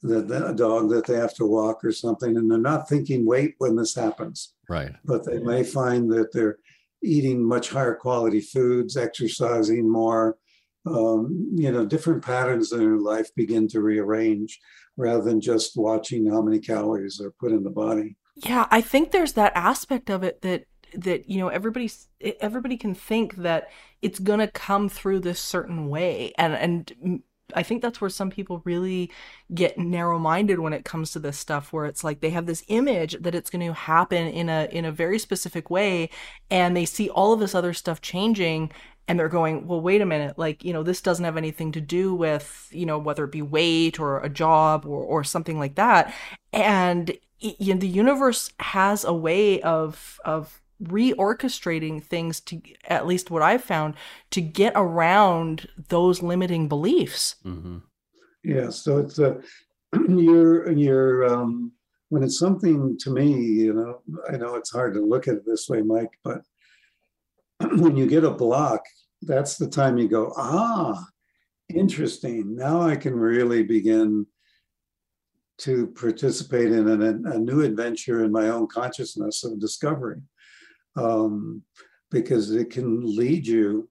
[0.03, 3.55] the, a dog that they have to walk or something, and they're not thinking weight
[3.59, 4.55] when this happens.
[4.69, 4.93] Right.
[5.05, 6.59] But they may find that they're
[7.03, 10.37] eating much higher quality foods, exercising more,
[10.87, 14.61] um, you know, different patterns in their life begin to rearrange
[14.97, 18.17] rather than just watching how many calories are put in the body.
[18.37, 20.65] Yeah, I think there's that aspect of it that
[20.95, 21.91] that you know everybody
[22.41, 23.71] everybody can think that
[24.03, 26.33] it's going to come through this certain way.
[26.39, 27.23] And and
[27.55, 29.11] I think that's where some people really
[29.53, 32.65] get narrow minded when it comes to this stuff where it's like they have this
[32.69, 36.11] image that it's going to happen in a in a very specific way
[36.51, 38.71] and they see all of this other stuff changing
[39.09, 40.39] and they're going well wait a minute.
[40.39, 43.43] Like you know this doesn't have anything to do with you know whether it be
[43.43, 46.15] weight or a job or or something like that.
[46.53, 53.31] And you know, the universe has a way of of reorchestrating things to at least
[53.31, 53.95] what I've found
[54.31, 57.37] to get around those limiting beliefs.
[57.45, 57.79] Mm-hmm.
[58.43, 59.41] Yeah, so it's a
[60.09, 61.73] you're you're um,
[62.09, 64.01] when it's something to me, you know,
[64.33, 66.43] I know it's hard to look at it this way, Mike, but
[67.61, 68.83] when you get a block,
[69.23, 71.05] that's the time you go, ah,
[71.69, 72.57] interesting.
[72.57, 74.27] Now I can really begin
[75.59, 80.23] to participate in an, a new adventure in my own consciousness of discovery
[80.97, 81.63] um,
[82.11, 83.89] because it can lead you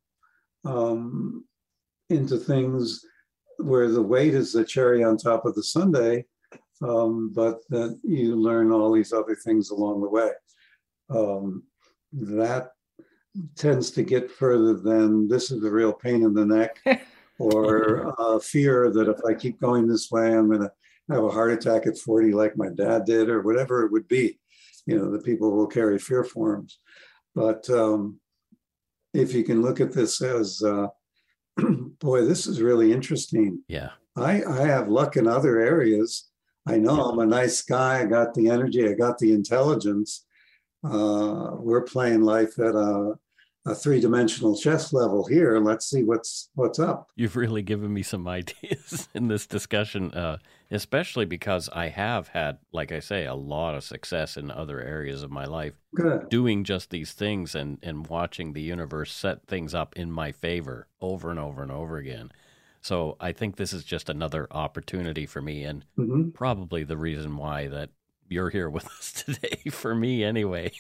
[0.66, 1.46] um,
[2.10, 3.06] into things
[3.58, 6.24] where the weight is the cherry on top of the sundae,
[6.82, 10.32] um, but that you learn all these other things along the way.
[11.10, 11.64] Um,
[12.12, 12.72] that
[13.56, 16.80] tends to get further than this is the real pain in the neck,
[17.40, 20.72] or uh, fear that if I keep going this way, I'm going to
[21.10, 24.40] have a heart attack at 40 like my dad did, or whatever it would be.
[24.86, 26.80] You know, the people will carry fear forms.
[27.36, 28.20] But um,
[29.14, 30.88] if you can look at this as, uh,
[32.00, 33.62] boy, this is really interesting.
[33.68, 33.90] Yeah.
[34.16, 36.30] I, I have luck in other areas.
[36.68, 38.02] I know I'm a nice guy.
[38.02, 38.88] I got the energy.
[38.88, 40.26] I got the intelligence.
[40.84, 43.14] Uh, we're playing life at a,
[43.70, 45.60] a three-dimensional chess level here.
[45.60, 47.10] Let's see what's what's up.
[47.16, 50.38] You've really given me some ideas in this discussion, uh,
[50.72, 55.24] especially because I have had, like I say, a lot of success in other areas
[55.24, 55.74] of my life.
[55.96, 56.30] Good.
[56.30, 60.88] Doing just these things and and watching the universe set things up in my favor
[61.02, 62.32] over and over and over again.
[62.82, 66.30] So I think this is just another opportunity for me, and mm-hmm.
[66.30, 67.90] probably the reason why that
[68.28, 69.70] you're here with us today.
[69.70, 70.72] For me, anyway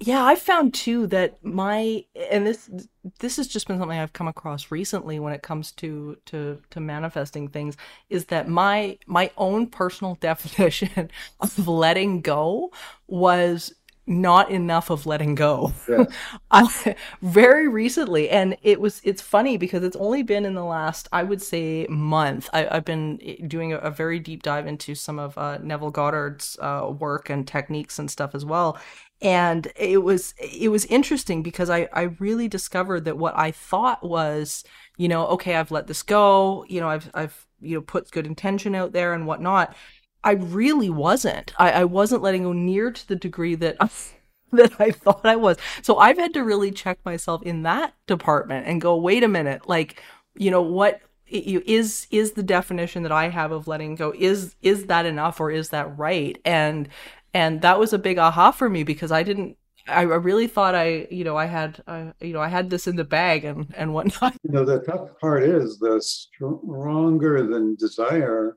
[0.00, 2.70] yeah i found too that my and this
[3.18, 6.80] this has just been something i've come across recently when it comes to to to
[6.80, 7.76] manifesting things
[8.08, 12.72] is that my my own personal definition of letting go
[13.06, 13.74] was
[14.10, 15.72] not enough of letting go.
[15.88, 16.04] Yeah.
[16.50, 21.08] I, very recently and it was it's funny because it's only been in the last
[21.12, 22.50] i would say month.
[22.52, 26.58] I, have been doing a, a, very deep dive into some of uh, neville goddard's
[26.60, 28.78] uh, work and techniques and stuff as well
[29.22, 34.02] and it was it was interesting because I I really discovered that what I thought
[34.02, 34.64] was
[34.96, 38.26] you know okay I've let this go you know I've I've you know put good
[38.26, 39.74] intention out there and whatnot.
[40.22, 41.54] I really wasn't.
[41.58, 43.88] I, I wasn't letting go near to the degree that I,
[44.52, 45.56] that I thought I was.
[45.82, 49.68] So I've had to really check myself in that department and go wait a minute
[49.68, 50.02] like
[50.36, 54.86] you know what is is the definition that I have of letting go is is
[54.86, 56.38] that enough or is that right?
[56.44, 56.88] And
[57.34, 59.56] and that was a big aha for me because I didn't
[59.88, 62.96] I really thought I, you know, I had, uh, you know, I had this in
[62.96, 64.36] the bag and and whatnot.
[64.44, 68.56] You know, the tough part is the stronger than desire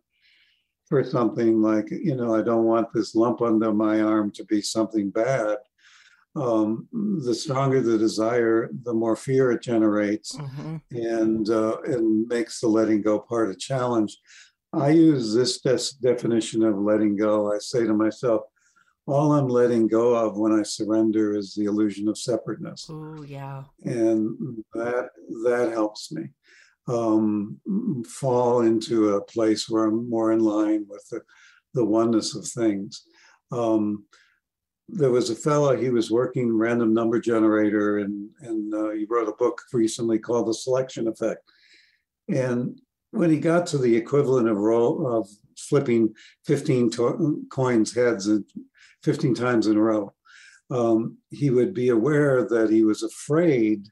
[0.87, 4.61] for something like, you know, I don't want this lump under my arm to be
[4.61, 5.57] something bad.
[6.35, 6.87] Um,
[7.23, 10.77] the stronger the desire, the more fear it generates, mm-hmm.
[10.91, 14.17] and uh, and makes the letting go part a challenge.
[14.73, 17.53] I use this des- definition of letting go.
[17.53, 18.41] I say to myself,
[19.05, 22.87] all I'm letting go of when I surrender is the illusion of separateness.
[22.89, 23.63] Oh, yeah.
[23.83, 25.09] And that
[25.43, 26.29] that helps me
[26.87, 27.59] um,
[28.07, 31.21] fall into a place where I'm more in line with the,
[31.73, 33.03] the oneness of things.
[33.51, 34.05] Um,
[34.89, 39.29] there was a fellow, he was working random number generator, and, and uh, he wrote
[39.29, 41.41] a book recently called The Selection Effect.
[42.29, 42.79] And
[43.11, 46.13] when he got to the equivalent of roll of flipping
[46.45, 48.43] 15 to- coins heads and
[49.03, 50.13] 15 times in a row,
[50.71, 53.87] um, he would be aware that he was afraid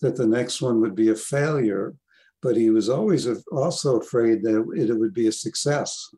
[0.00, 1.94] that the next one would be a failure,
[2.42, 6.08] but he was always also afraid that it would be a success.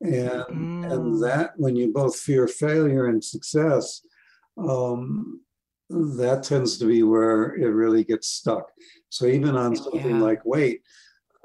[0.00, 0.92] And, mm.
[0.92, 4.00] and that when you both fear failure and success,
[4.56, 5.40] um,
[5.90, 8.70] that tends to be where it really gets stuck.
[9.08, 10.22] So even on something yeah.
[10.22, 10.82] like weight,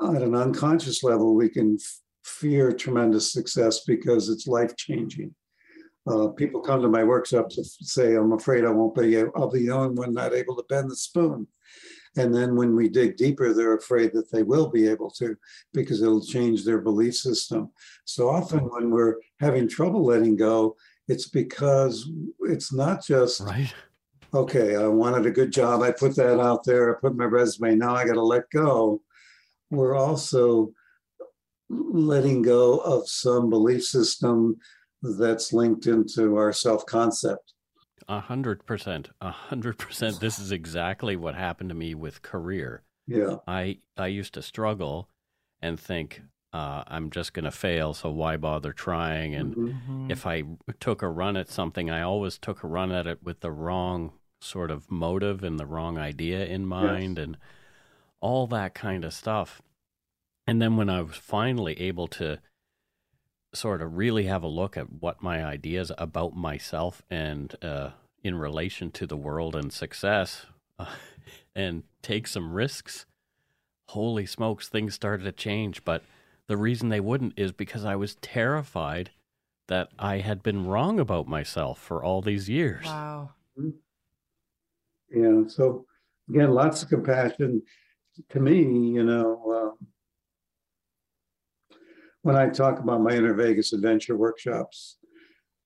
[0.02, 5.34] at an unconscious level, we can f- fear tremendous success because it's life changing.
[6.06, 9.66] Uh, people come to my workshop to say, I'm afraid I won't be, I'll be
[9.66, 11.48] the only one not able to bend the spoon.
[12.16, 15.36] And then when we dig deeper, they're afraid that they will be able to
[15.74, 17.72] because it'll change their belief system.
[18.06, 20.76] So often when we're having trouble letting go,
[21.08, 22.10] it's because
[22.42, 23.74] it's not just, right.
[24.34, 25.82] okay, I wanted a good job.
[25.82, 26.96] I put that out there.
[26.96, 27.76] I put my resume.
[27.76, 29.02] Now I got to let go.
[29.72, 30.72] We're also
[31.70, 34.58] letting go of some belief system
[35.04, 37.54] that's linked into our self concept.
[38.08, 40.20] A hundred percent, a hundred percent.
[40.20, 42.84] This is exactly what happened to me with career.
[43.08, 45.10] Yeah, I I used to struggle
[45.62, 46.22] and think
[46.54, 49.34] uh, I'm just going to fail, so why bother trying?
[49.34, 50.12] And mm-hmm.
[50.12, 50.44] if I
[50.80, 54.14] took a run at something, I always took a run at it with the wrong
[54.40, 57.26] sort of motive and the wrong idea in mind, yes.
[57.26, 57.38] and
[58.20, 59.62] all that kind of stuff.
[60.46, 62.40] And then when I was finally able to
[63.54, 67.92] sort of really have a look at what my ideas about myself and uh,
[68.24, 70.46] in relation to the world and success
[70.80, 70.86] uh,
[71.56, 73.06] and take some risks,
[73.90, 75.84] holy smokes, things started to change.
[75.84, 76.04] But
[76.48, 79.12] the reason they wouldn't is because I was terrified
[79.68, 82.86] that I had been wrong about myself for all these years.
[82.86, 83.32] Wow.
[85.10, 85.44] Yeah.
[85.48, 85.86] So,
[86.30, 87.62] again, lots of compassion.
[88.30, 89.86] To me, you know, uh,
[92.24, 94.98] when I talk about my inner Vegas adventure workshops,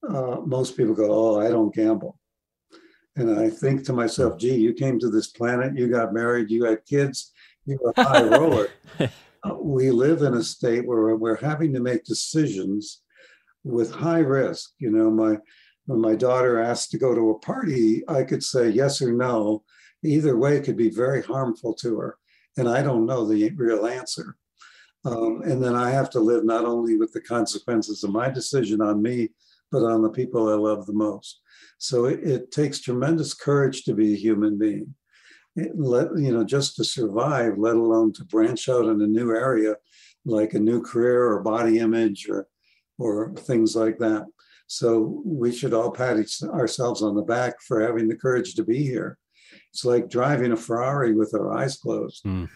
[0.07, 2.19] uh, most people go, "Oh, I don't gamble,"
[3.15, 6.65] and I think to myself, "Gee, you came to this planet, you got married, you
[6.65, 7.31] had kids,
[7.65, 8.67] you're a high roller."
[8.99, 9.09] uh,
[9.61, 13.01] we live in a state where we're having to make decisions
[13.63, 14.71] with high risk.
[14.79, 15.37] You know, my
[15.85, 19.63] when my daughter asked to go to a party, I could say yes or no.
[20.03, 22.17] Either way could be very harmful to her,
[22.57, 24.37] and I don't know the real answer.
[25.07, 28.81] Um, and then I have to live not only with the consequences of my decision
[28.81, 29.29] on me,
[29.71, 31.39] but on the people I love the most.
[31.77, 34.95] So it, it takes tremendous courage to be a human being.
[35.55, 39.29] It let, you know, just to survive, let alone to branch out in a new
[39.31, 39.75] area,
[40.25, 42.47] like a new career or body image or,
[42.99, 44.25] or things like that.
[44.67, 48.83] So we should all pat ourselves on the back for having the courage to be
[48.83, 49.17] here.
[49.71, 52.25] It's like driving a Ferrari with our eyes closed.
[52.25, 52.49] Mm.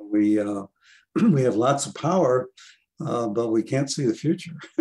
[0.00, 0.64] We uh,
[1.22, 2.48] we have lots of power,
[3.04, 4.54] uh, but we can't see the future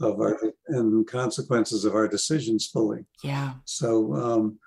[0.00, 0.38] of our
[0.68, 3.04] and consequences of our decisions fully.
[3.22, 3.54] Yeah.
[3.64, 4.58] So, um,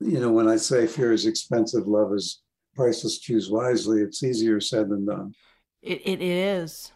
[0.00, 2.42] you know, when I say fear is expensive, love is
[2.74, 5.34] priceless, choose wisely, it's easier said than done.
[5.82, 6.92] It, it is.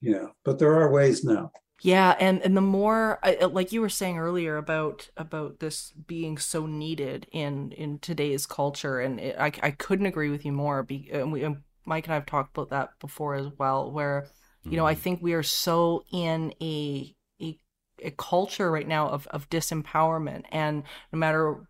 [0.00, 1.50] Yeah, but there are ways now.
[1.82, 3.18] Yeah, and and the more
[3.50, 8.98] like you were saying earlier about about this being so needed in in today's culture,
[8.98, 10.82] and it, I I couldn't agree with you more.
[10.82, 11.44] Be, and we
[11.86, 14.26] Mike and I have talked about that before as well, where
[14.64, 15.02] you know I mm-hmm.
[15.02, 17.58] think we are so in a a,
[18.02, 20.82] a culture right now of of disempowerment, and
[21.12, 21.66] no matter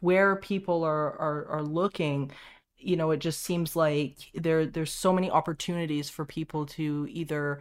[0.00, 2.32] where people are are, are looking
[2.78, 7.60] you know it just seems like there there's so many opportunities for people to either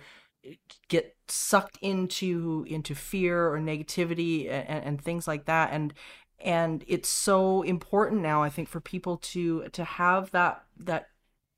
[0.88, 5.94] get sucked into into fear or negativity and, and things like that and
[6.40, 11.10] and it's so important now i think for people to to have that that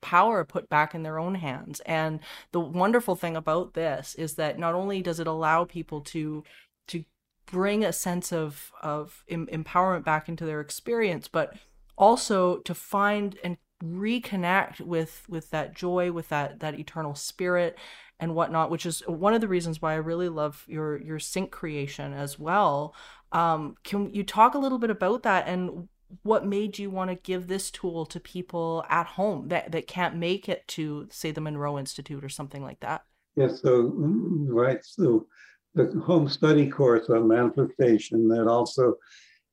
[0.02, 1.82] power put back in their own hands.
[1.82, 2.20] And
[2.52, 6.44] the wonderful thing about this is that not only does it allow people to
[6.88, 7.04] to
[7.46, 11.56] bring a sense of of em- empowerment back into their experience, but
[11.98, 17.78] also to find and reconnect with with that joy, with that that eternal spirit
[18.20, 21.52] and whatnot, which is one of the reasons why I really love your your sync
[21.52, 22.94] creation as well.
[23.32, 25.88] Um, can you talk a little bit about that and
[26.24, 30.16] what made you want to give this tool to people at home that, that can't
[30.16, 33.04] make it to say the Monroe Institute or something like that?
[33.36, 35.28] Yes, so mm, right, so
[35.76, 38.96] the home study course on manifestation that also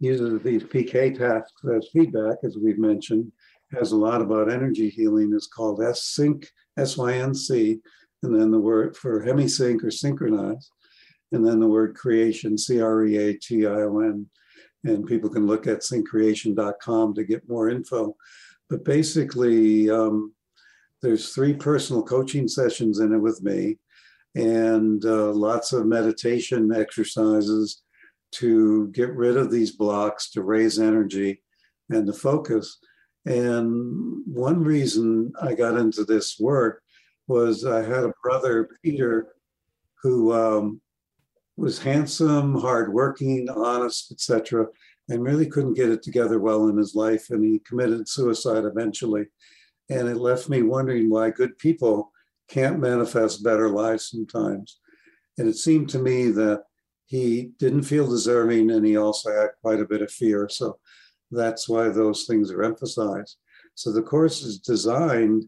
[0.01, 3.31] uses these PK tasks as feedback, as we've mentioned,
[3.73, 5.33] has a lot about energy healing.
[5.35, 6.87] is called S Sync, and
[8.35, 10.71] then the word for hemisync or synchronize,
[11.33, 14.27] and then the word creation, C R E A T I O N.
[14.85, 18.17] And people can look at syncreation.com to get more info.
[18.69, 20.33] But basically, um,
[21.03, 23.79] there's three personal coaching sessions in it with me
[24.35, 27.83] and uh, lots of meditation exercises
[28.33, 31.43] to get rid of these blocks, to raise energy
[31.89, 32.79] and the focus.
[33.25, 36.83] And one reason I got into this work
[37.29, 39.29] was I had a brother, Peter,
[40.03, 40.81] who um,
[41.57, 44.67] was handsome, hardworking, honest, etc.,
[45.09, 49.27] and really couldn't get it together well in his life, and he committed suicide eventually.
[49.89, 52.13] And it left me wondering why good people
[52.49, 54.81] can't manifest better lives sometimes.
[55.39, 56.65] And it seemed to me that
[57.07, 60.49] he didn't feel deserving, and he also had quite a bit of fear.
[60.49, 60.79] So
[61.31, 63.37] that's why those things are emphasized.
[63.75, 65.45] So the course is designed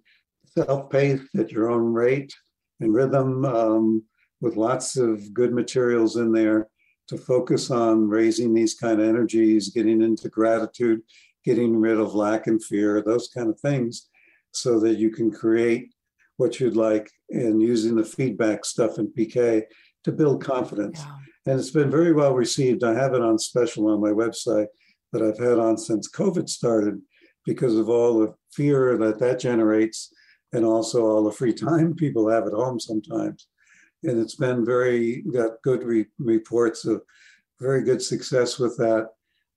[0.47, 2.33] self-paced at your own rate
[2.81, 4.05] and rhythm um,
[4.41, 6.69] with lots of good materials in there
[7.09, 11.01] to focus on raising these kind of energies, getting into gratitude,
[11.45, 14.09] getting rid of lack and fear, those kind of things,
[14.53, 15.93] so that you can create
[16.37, 19.63] what you'd like and using the feedback stuff in PK
[20.05, 21.01] to build confidence.
[21.05, 21.53] Yeah.
[21.53, 22.85] And it's been very well received.
[22.85, 24.67] I have it on special on my website
[25.13, 27.01] that I've had on since COVID started
[27.45, 30.13] because of all the fear that that generates
[30.53, 33.49] and also all the free time people have at home sometimes.
[34.05, 37.03] And it's been very, got good re- reports of
[37.61, 39.09] very good success with that,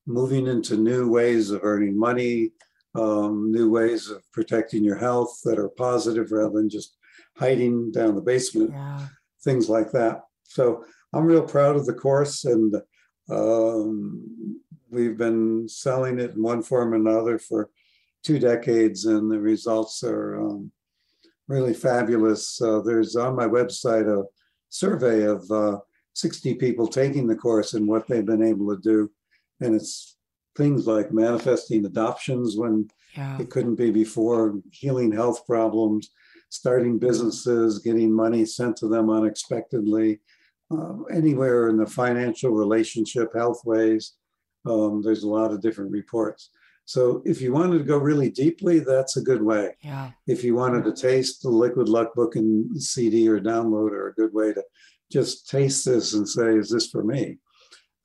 [0.06, 2.50] moving into new ways of earning money,
[2.94, 6.96] um, new ways of protecting your health that are positive rather than just
[7.36, 9.06] hiding down the basement, yeah.
[9.42, 10.22] things like that.
[10.44, 12.74] So I'm real proud of the course, and
[13.30, 17.70] um, we've been selling it in one form or another for
[18.22, 20.70] two decades, and the results are um,
[21.52, 22.60] really fabulous.
[22.60, 24.24] Uh, there's on my website a
[24.70, 25.78] survey of uh,
[26.14, 29.10] 60 people taking the course and what they've been able to do.
[29.60, 30.16] And it's
[30.56, 33.38] things like manifesting adoptions when yeah.
[33.38, 36.10] it couldn't be before, healing health problems,
[36.48, 40.20] starting businesses, getting money sent to them unexpectedly,
[40.70, 44.14] uh, anywhere in the financial relationship, health ways.
[44.64, 46.50] Um, there's a lot of different reports.
[46.84, 49.76] So if you wanted to go really deeply, that's a good way.
[49.82, 50.10] Yeah.
[50.26, 54.14] If you wanted to taste the Liquid Luck book and CD or download are a
[54.14, 54.62] good way to
[55.10, 57.38] just taste this and say, is this for me?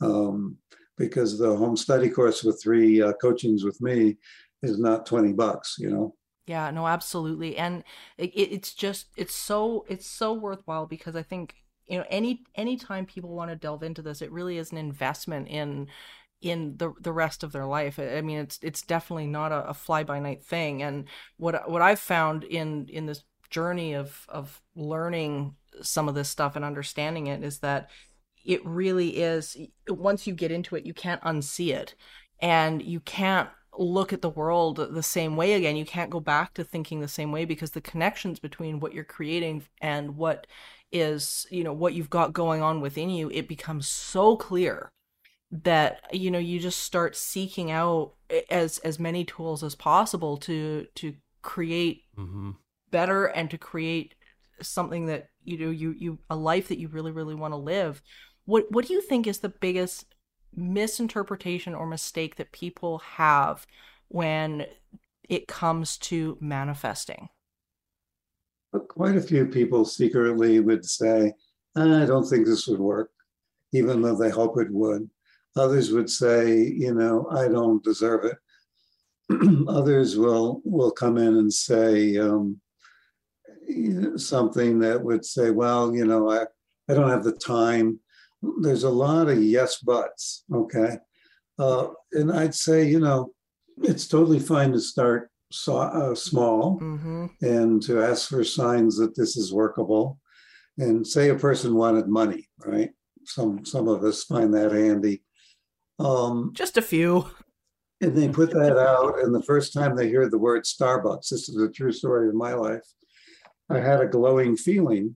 [0.01, 0.57] Um,
[0.97, 4.17] because the home study course with three uh, coachings with me
[4.61, 6.15] is not 20 bucks, you know?
[6.45, 7.57] Yeah, no, absolutely.
[7.57, 7.83] And
[8.17, 11.55] it, it's just, it's so, it's so worthwhile because I think,
[11.87, 15.47] you know, any, anytime people want to delve into this, it really is an investment
[15.49, 15.87] in,
[16.41, 17.99] in the the rest of their life.
[17.99, 20.83] I mean, it's it's definitely not a, a fly by night thing.
[20.83, 21.05] And
[21.37, 26.55] what what I've found in in this journey of of learning some of this stuff
[26.55, 27.89] and understanding it is that
[28.45, 29.57] it really is
[29.89, 31.95] once you get into it, you can't unsee it,
[32.39, 35.75] and you can't look at the world the same way again.
[35.75, 39.03] You can't go back to thinking the same way because the connections between what you're
[39.03, 40.47] creating and what
[40.91, 44.89] is you know what you've got going on within you it becomes so clear
[45.51, 48.13] that you know you just start seeking out
[48.49, 52.51] as as many tools as possible to to create mm-hmm.
[52.91, 54.15] better and to create
[54.61, 58.01] something that you know you you a life that you really really want to live.
[58.45, 60.05] What what do you think is the biggest
[60.55, 63.65] misinterpretation or mistake that people have
[64.09, 64.65] when
[65.29, 67.29] it comes to manifesting?
[68.89, 71.33] Quite a few people secretly would say
[71.75, 73.11] i don't think this would work
[73.73, 75.09] even though they hope it would
[75.57, 78.37] Others would say, you know, I don't deserve it.
[79.67, 82.59] Others will will come in and say um,
[84.15, 86.45] something that would say, well, you know, I,
[86.89, 87.99] I don't have the time.
[88.61, 90.97] There's a lot of yes buts, okay?
[91.59, 93.31] Uh, and I'd say, you know,
[93.81, 97.25] it's totally fine to start so, uh, small mm-hmm.
[97.41, 100.19] and to ask for signs that this is workable.
[100.77, 102.91] And say a person wanted money, right?
[103.27, 105.21] some some of us find that handy.
[105.99, 107.27] Um, Just a few.
[108.01, 111.49] and they put that out, and the first time they heard the word Starbucks, this
[111.49, 112.85] is a true story of my life.
[113.69, 115.15] I had a glowing feeling,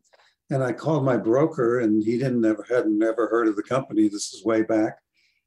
[0.49, 4.09] and I called my broker, and he didn't never had never heard of the company.
[4.09, 4.97] This is way back.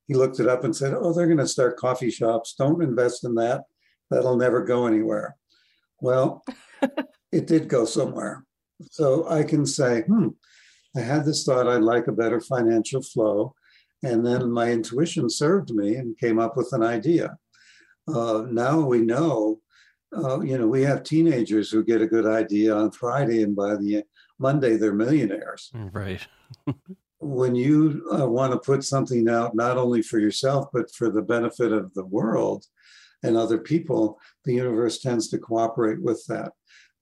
[0.07, 2.55] He looked it up and said, "Oh, they're going to start coffee shops.
[2.57, 3.65] Don't invest in that.
[4.11, 5.37] That'll never go anywhere."
[6.01, 6.45] Well,
[7.33, 8.45] it did go somewhere.
[8.91, 10.29] So I can say, hmm,
[10.97, 13.55] I had this thought I'd like a better financial flow.
[14.05, 17.37] And then my intuition served me and came up with an idea.
[18.07, 19.61] Uh, now we know,
[20.17, 23.77] uh, you know, we have teenagers who get a good idea on Friday, and by
[23.77, 24.05] the
[24.39, 25.71] Monday, they're millionaires.
[25.75, 26.21] Right.
[27.25, 31.23] when you uh, want to put something out, not only for yourself, but for the
[31.23, 32.67] benefit of the world
[33.23, 36.53] and other people, the universe tends to cooperate with that.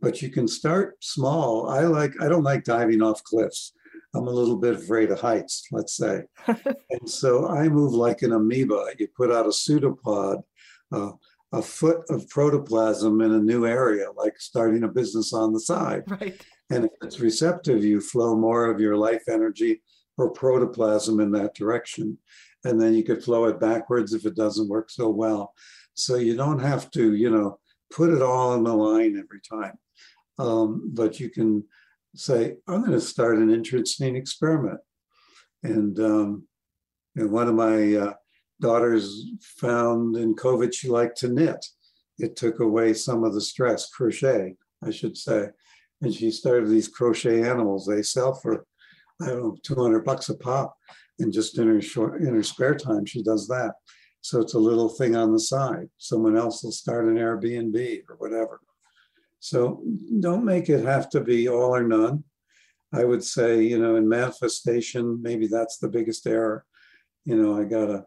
[0.00, 1.68] But you can start small.
[1.68, 3.72] I like, I don't like diving off cliffs.
[4.14, 6.22] I'm a little bit afraid of heights, let's say.
[6.46, 8.86] and so I move like an amoeba.
[8.98, 10.42] You put out a pseudopod,
[10.92, 11.12] uh,
[11.52, 16.02] a foot of protoplasm in a new area, like starting a business on the side.
[16.06, 16.40] Right.
[16.70, 19.82] And if it's receptive, you flow more of your life energy
[20.18, 22.18] or protoplasm in that direction.
[22.64, 25.54] And then you could flow it backwards if it doesn't work so well.
[25.94, 27.58] So you don't have to, you know,
[27.90, 29.78] put it all on the line every time.
[30.38, 31.64] Um, but you can
[32.14, 34.80] say, I'm going to start an interesting experiment.
[35.62, 36.46] And, um,
[37.16, 38.14] and one of my uh,
[38.60, 41.64] daughters found in COVID she liked to knit.
[42.18, 45.48] It took away some of the stress, crochet, I should say.
[46.00, 47.86] And she started these crochet animals.
[47.86, 48.66] They sell for,
[49.20, 50.76] I don't know, 200 bucks a pop.
[51.18, 53.72] And just in her short, in her spare time, she does that.
[54.22, 55.88] So it's a little thing on the side.
[55.98, 58.60] Someone else will start an Airbnb or whatever.
[59.42, 59.82] So
[60.20, 62.22] don't make it have to be all or none.
[62.92, 66.64] I would say, you know, in manifestation, maybe that's the biggest error.
[67.24, 68.06] You know, I got to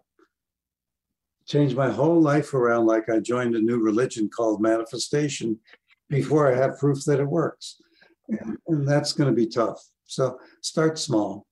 [1.45, 5.59] change my whole life around like I joined a new religion called manifestation
[6.07, 7.81] before I have proof that it works.
[8.29, 9.83] And, that's going to be tough.
[10.05, 11.47] So start small.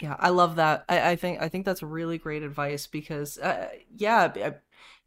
[0.00, 0.86] Yeah, I love that.
[0.88, 4.54] I, I think I think that's really great advice because, uh, yeah, I,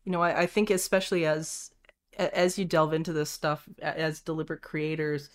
[0.05, 1.72] you know, I, I think especially as
[2.18, 5.30] as you delve into this stuff as deliberate creators,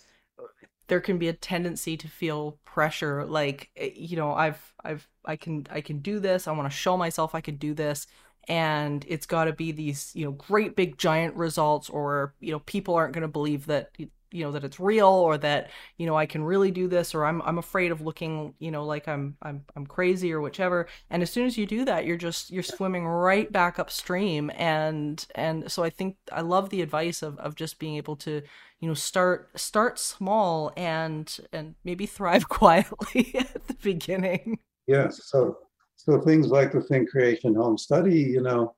[0.87, 5.35] there can be a tendency to feel pressure, like eh, you know, I've I've I
[5.35, 6.47] can I can do this.
[6.47, 8.07] I want to show myself I can do this,
[8.47, 12.59] and it's got to be these you know great big giant results, or you know,
[12.59, 13.91] people aren't going to believe that
[14.33, 17.25] you know that it's real or that you know I can really do this or
[17.25, 20.87] I'm I'm afraid of looking you know like I'm I'm I'm crazy or whichever.
[21.09, 24.51] And as soon as you do that you're just you're swimming right back upstream.
[24.55, 28.41] And and so I think I love the advice of of just being able to
[28.79, 34.59] you know start start small and and maybe thrive quietly at the beginning.
[34.87, 35.57] Yes so
[35.95, 38.75] so things like the Syncreation home study you know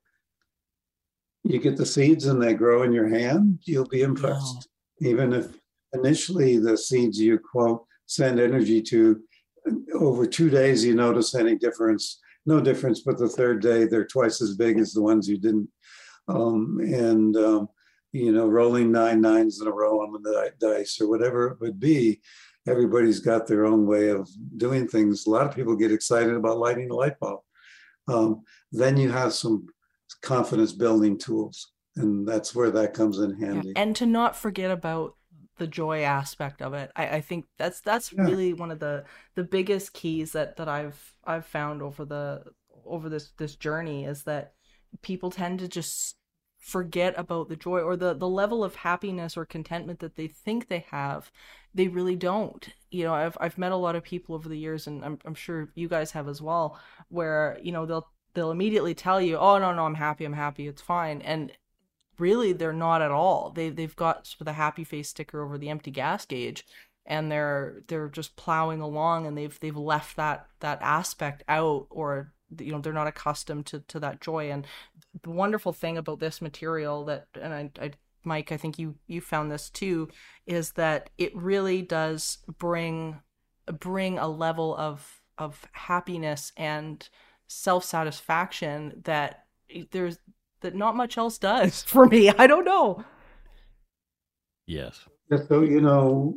[1.43, 4.67] you get the seeds and they grow in your hand you'll be impressed
[5.01, 5.47] even if
[5.93, 9.21] initially the seeds you quote send energy to
[9.93, 12.19] over two days you notice any difference.
[12.45, 15.69] No difference but the third day they're twice as big as the ones you didn't.
[16.27, 17.69] Um, and um,
[18.11, 21.79] you know rolling nine nines in a row on the dice or whatever it would
[21.79, 22.21] be
[22.67, 24.27] everybody's got their own way of
[24.57, 25.25] doing things.
[25.25, 27.41] A lot of people get excited about lighting a light bulb.
[28.07, 29.67] Um, then you have some
[30.21, 33.69] confidence building tools and that's where that comes in handy.
[33.69, 33.81] Yeah.
[33.81, 35.15] And to not forget about
[35.57, 36.91] the joy aspect of it.
[36.95, 38.23] I, I think that's that's yeah.
[38.23, 39.05] really one of the
[39.35, 42.43] the biggest keys that that I've I've found over the
[42.85, 44.53] over this this journey is that
[45.01, 46.17] people tend to just
[46.57, 50.67] forget about the joy or the the level of happiness or contentment that they think
[50.67, 51.31] they have
[51.75, 54.87] they really don't you know i've i've met a lot of people over the years
[54.87, 58.95] and i'm i'm sure you guys have as well where you know they'll they'll immediately
[58.95, 61.51] tell you oh no no i'm happy i'm happy it's fine and
[62.19, 63.51] really they're not at all.
[63.51, 66.65] They they've got the happy face sticker over the empty gas gauge
[67.05, 72.33] and they're they're just plowing along and they've they've left that that aspect out or
[72.59, 74.65] you know they're not accustomed to to that joy and
[75.23, 77.91] the wonderful thing about this material that and I, I
[78.23, 80.09] Mike I think you you found this too
[80.45, 83.19] is that it really does bring
[83.79, 87.07] bring a level of of happiness and
[87.47, 90.17] self-satisfaction that eh, there's
[90.65, 92.29] that not much else does for me.
[92.29, 93.05] I don't know.
[94.67, 94.99] Yes.
[95.47, 96.33] So you know,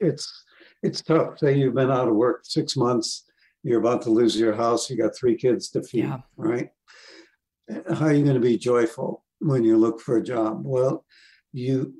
[0.00, 0.44] it's
[0.82, 1.38] it's tough.
[1.38, 3.24] Say you've been out of work six months,
[3.62, 6.18] you're about to lose your house, you got three kids to feed, yeah.
[6.36, 6.70] right?
[7.94, 10.62] How are you going to be joyful when you look for a job?
[10.64, 11.04] Well,
[11.52, 11.94] you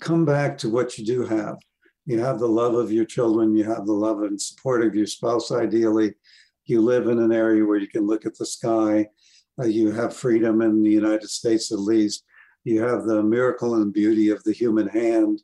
[0.00, 1.58] come back to what you do have.
[2.06, 5.06] You have the love of your children, you have the love and support of your
[5.06, 6.14] spouse, ideally.
[6.64, 9.08] You live in an area where you can look at the sky.
[9.64, 12.24] You have freedom in the United States, at least.
[12.64, 15.40] You have the miracle and beauty of the human hand.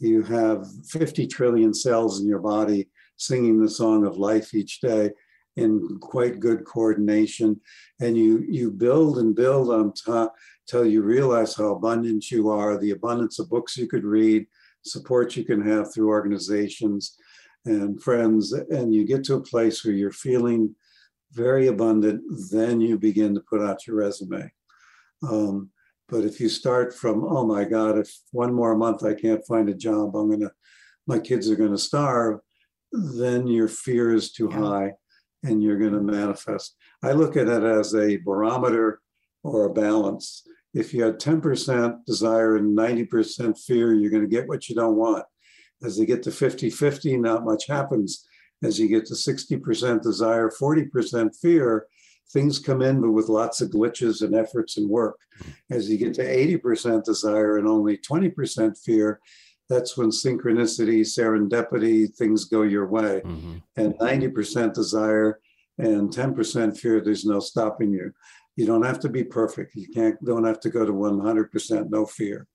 [0.00, 5.10] You have 50 trillion cells in your body singing the song of life each day
[5.56, 7.60] in quite good coordination.
[8.00, 10.34] And you, you build and build on top
[10.66, 14.46] till you realize how abundant you are, the abundance of books you could read,
[14.82, 17.16] support you can have through organizations
[17.64, 18.52] and friends.
[18.52, 20.74] And you get to a place where you're feeling
[21.32, 24.50] very abundant, then you begin to put out your resume.
[25.22, 25.70] Um,
[26.08, 29.68] but if you start from, oh my God, if one more month I can't find
[29.68, 30.52] a job, I'm gonna,
[31.06, 32.40] my kids are gonna starve,
[32.92, 34.58] then your fear is too yeah.
[34.58, 34.92] high
[35.42, 36.76] and you're gonna manifest.
[37.02, 39.00] I look at it as a barometer
[39.42, 40.42] or a balance.
[40.74, 45.24] If you had 10% desire and 90% fear, you're gonna get what you don't want.
[45.82, 48.26] As they get to 50 50, not much happens.
[48.62, 51.86] As you get to 60% desire, 40% fear,
[52.32, 55.18] things come in, but with lots of glitches and efforts and work.
[55.70, 59.20] As you get to 80% desire and only 20% fear,
[59.68, 63.22] that's when synchronicity, serendipity, things go your way.
[63.24, 63.58] Mm-hmm.
[63.76, 65.40] And 90% desire
[65.78, 68.12] and 10% fear, there's no stopping you.
[68.56, 69.74] You don't have to be perfect.
[69.74, 72.46] You can't don't have to go to 100% no fear.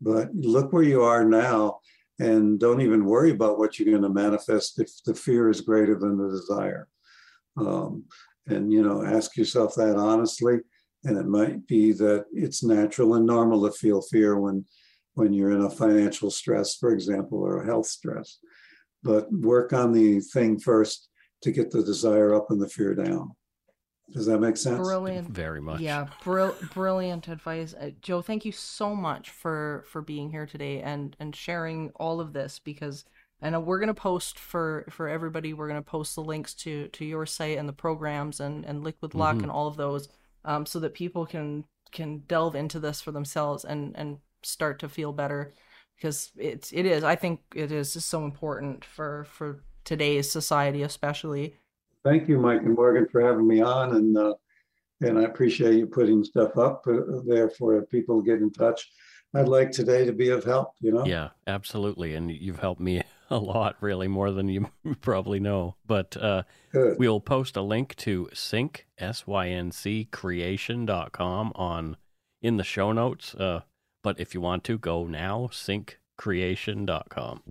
[0.00, 1.80] But look where you are now
[2.18, 5.96] and don't even worry about what you're going to manifest if the fear is greater
[5.96, 6.88] than the desire.
[7.56, 8.04] Um,
[8.48, 10.58] and you know ask yourself that honestly
[11.04, 14.64] and it might be that it's natural and normal to feel fear when
[15.14, 18.38] when you're in a financial stress for example or a health stress
[19.02, 21.08] but work on the thing first
[21.42, 23.30] to get the desire up and the fear down
[24.12, 24.78] does that make sense?
[24.78, 25.28] Brilliant.
[25.28, 25.80] Very much.
[25.80, 27.74] Yeah br- brilliant advice.
[27.74, 32.20] Uh, joe thank you so much for for being here today and and sharing all
[32.20, 33.04] of this because
[33.40, 36.88] and we're going to post for for everybody we're going to post the links to
[36.88, 39.44] to your site and the programs and and liquid luck mm-hmm.
[39.44, 40.08] and all of those
[40.44, 44.88] um, so that people can can delve into this for themselves and and start to
[44.88, 45.52] feel better
[45.96, 50.82] because it's it is i think it is just so important for for today's society
[50.82, 51.54] especially
[52.04, 54.34] thank you mike and morgan for having me on and uh,
[55.00, 58.90] and i appreciate you putting stuff up uh, there for people to get in touch
[59.34, 63.02] i'd like today to be of help you know yeah absolutely and you've helped me
[63.30, 64.70] a lot, really, more than you
[65.00, 65.76] probably know.
[65.86, 71.96] But uh, we'll post a link to sync, S-Y-N-C, creation.com on
[72.40, 73.34] in the show notes.
[73.34, 73.60] Uh,
[74.02, 77.42] but if you want to, go now, syncreation.com.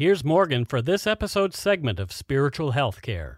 [0.00, 3.36] Here's Morgan for this episode's segment of Spiritual Healthcare.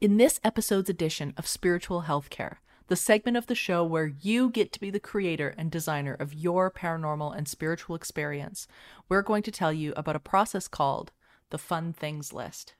[0.00, 2.56] In this episode's edition of Spiritual Healthcare,
[2.86, 6.32] the segment of the show where you get to be the creator and designer of
[6.32, 8.66] your paranormal and spiritual experience.
[9.10, 11.12] We're going to tell you about a process called
[11.50, 12.76] the Fun Things List.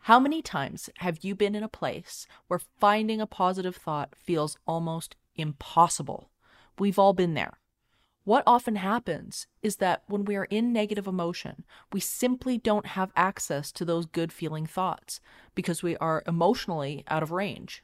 [0.00, 4.58] How many times have you been in a place where finding a positive thought feels
[4.66, 6.30] almost impossible?
[6.80, 7.60] We've all been there.
[8.24, 13.10] What often happens is that when we are in negative emotion, we simply don't have
[13.16, 15.20] access to those good feeling thoughts
[15.54, 17.82] because we are emotionally out of range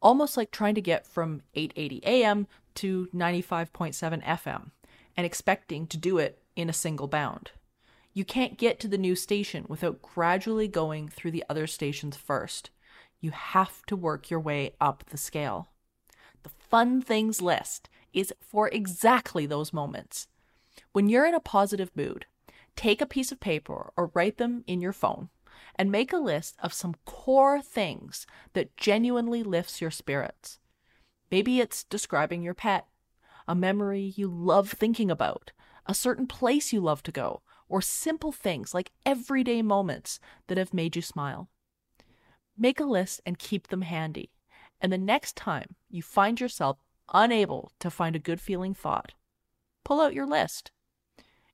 [0.00, 4.70] almost like trying to get from 880 AM to 95.7 FM
[5.16, 7.50] and expecting to do it in a single bound.
[8.12, 12.70] You can't get to the new station without gradually going through the other stations first.
[13.20, 15.68] You have to work your way up the scale.
[16.42, 20.26] The fun things list is for exactly those moments.
[20.92, 22.26] When you're in a positive mood,
[22.74, 25.28] take a piece of paper or write them in your phone
[25.76, 30.58] and make a list of some core things that genuinely lifts your spirits.
[31.30, 32.86] Maybe it's describing your pet,
[33.46, 35.52] a memory you love thinking about,
[35.86, 40.18] a certain place you love to go, or simple things like everyday moments
[40.48, 41.48] that have made you smile.
[42.56, 44.30] Make a list and keep them handy.
[44.80, 46.78] And the next time you find yourself
[47.12, 49.12] unable to find a good feeling thought,
[49.84, 50.70] pull out your list.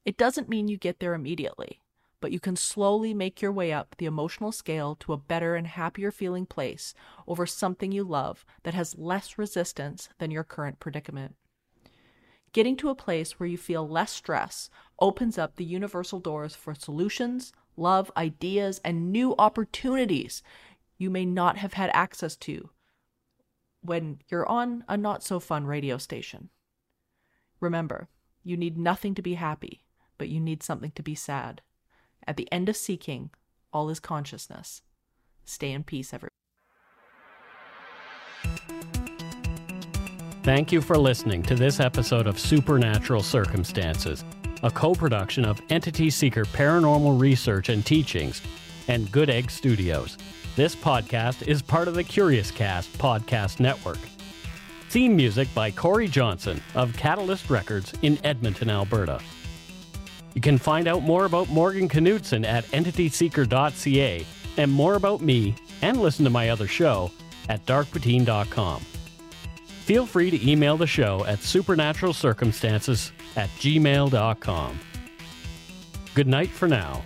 [0.04, 1.80] It doesn't mean you get there immediately
[2.24, 5.66] but you can slowly make your way up the emotional scale to a better and
[5.66, 6.94] happier feeling place
[7.28, 11.34] over something you love that has less resistance than your current predicament.
[12.54, 16.74] Getting to a place where you feel less stress opens up the universal doors for
[16.74, 20.42] solutions, love, ideas, and new opportunities
[20.96, 22.70] you may not have had access to
[23.84, 26.48] when you're on a not so fun radio station.
[27.60, 28.08] Remember,
[28.42, 29.84] you need nothing to be happy,
[30.16, 31.60] but you need something to be sad.
[32.26, 33.30] At the end of seeking,
[33.72, 34.82] all is consciousness.
[35.44, 36.30] Stay in peace, everyone.
[40.42, 44.24] Thank you for listening to this episode of Supernatural Circumstances,
[44.62, 48.40] a co production of Entity Seeker Paranormal Research and Teachings
[48.88, 50.18] and Good Egg Studios.
[50.56, 53.98] This podcast is part of the Curious Cast podcast network.
[54.90, 59.20] Theme music by Corey Johnson of Catalyst Records in Edmonton, Alberta.
[60.34, 66.00] You can find out more about Morgan Knudsen at entityseeker.ca and more about me and
[66.00, 67.10] listen to my other show
[67.48, 68.80] at darkpoutine.com.
[69.84, 74.80] Feel free to email the show at supernaturalcircumstances at gmail.com.
[76.14, 77.02] Good night for now.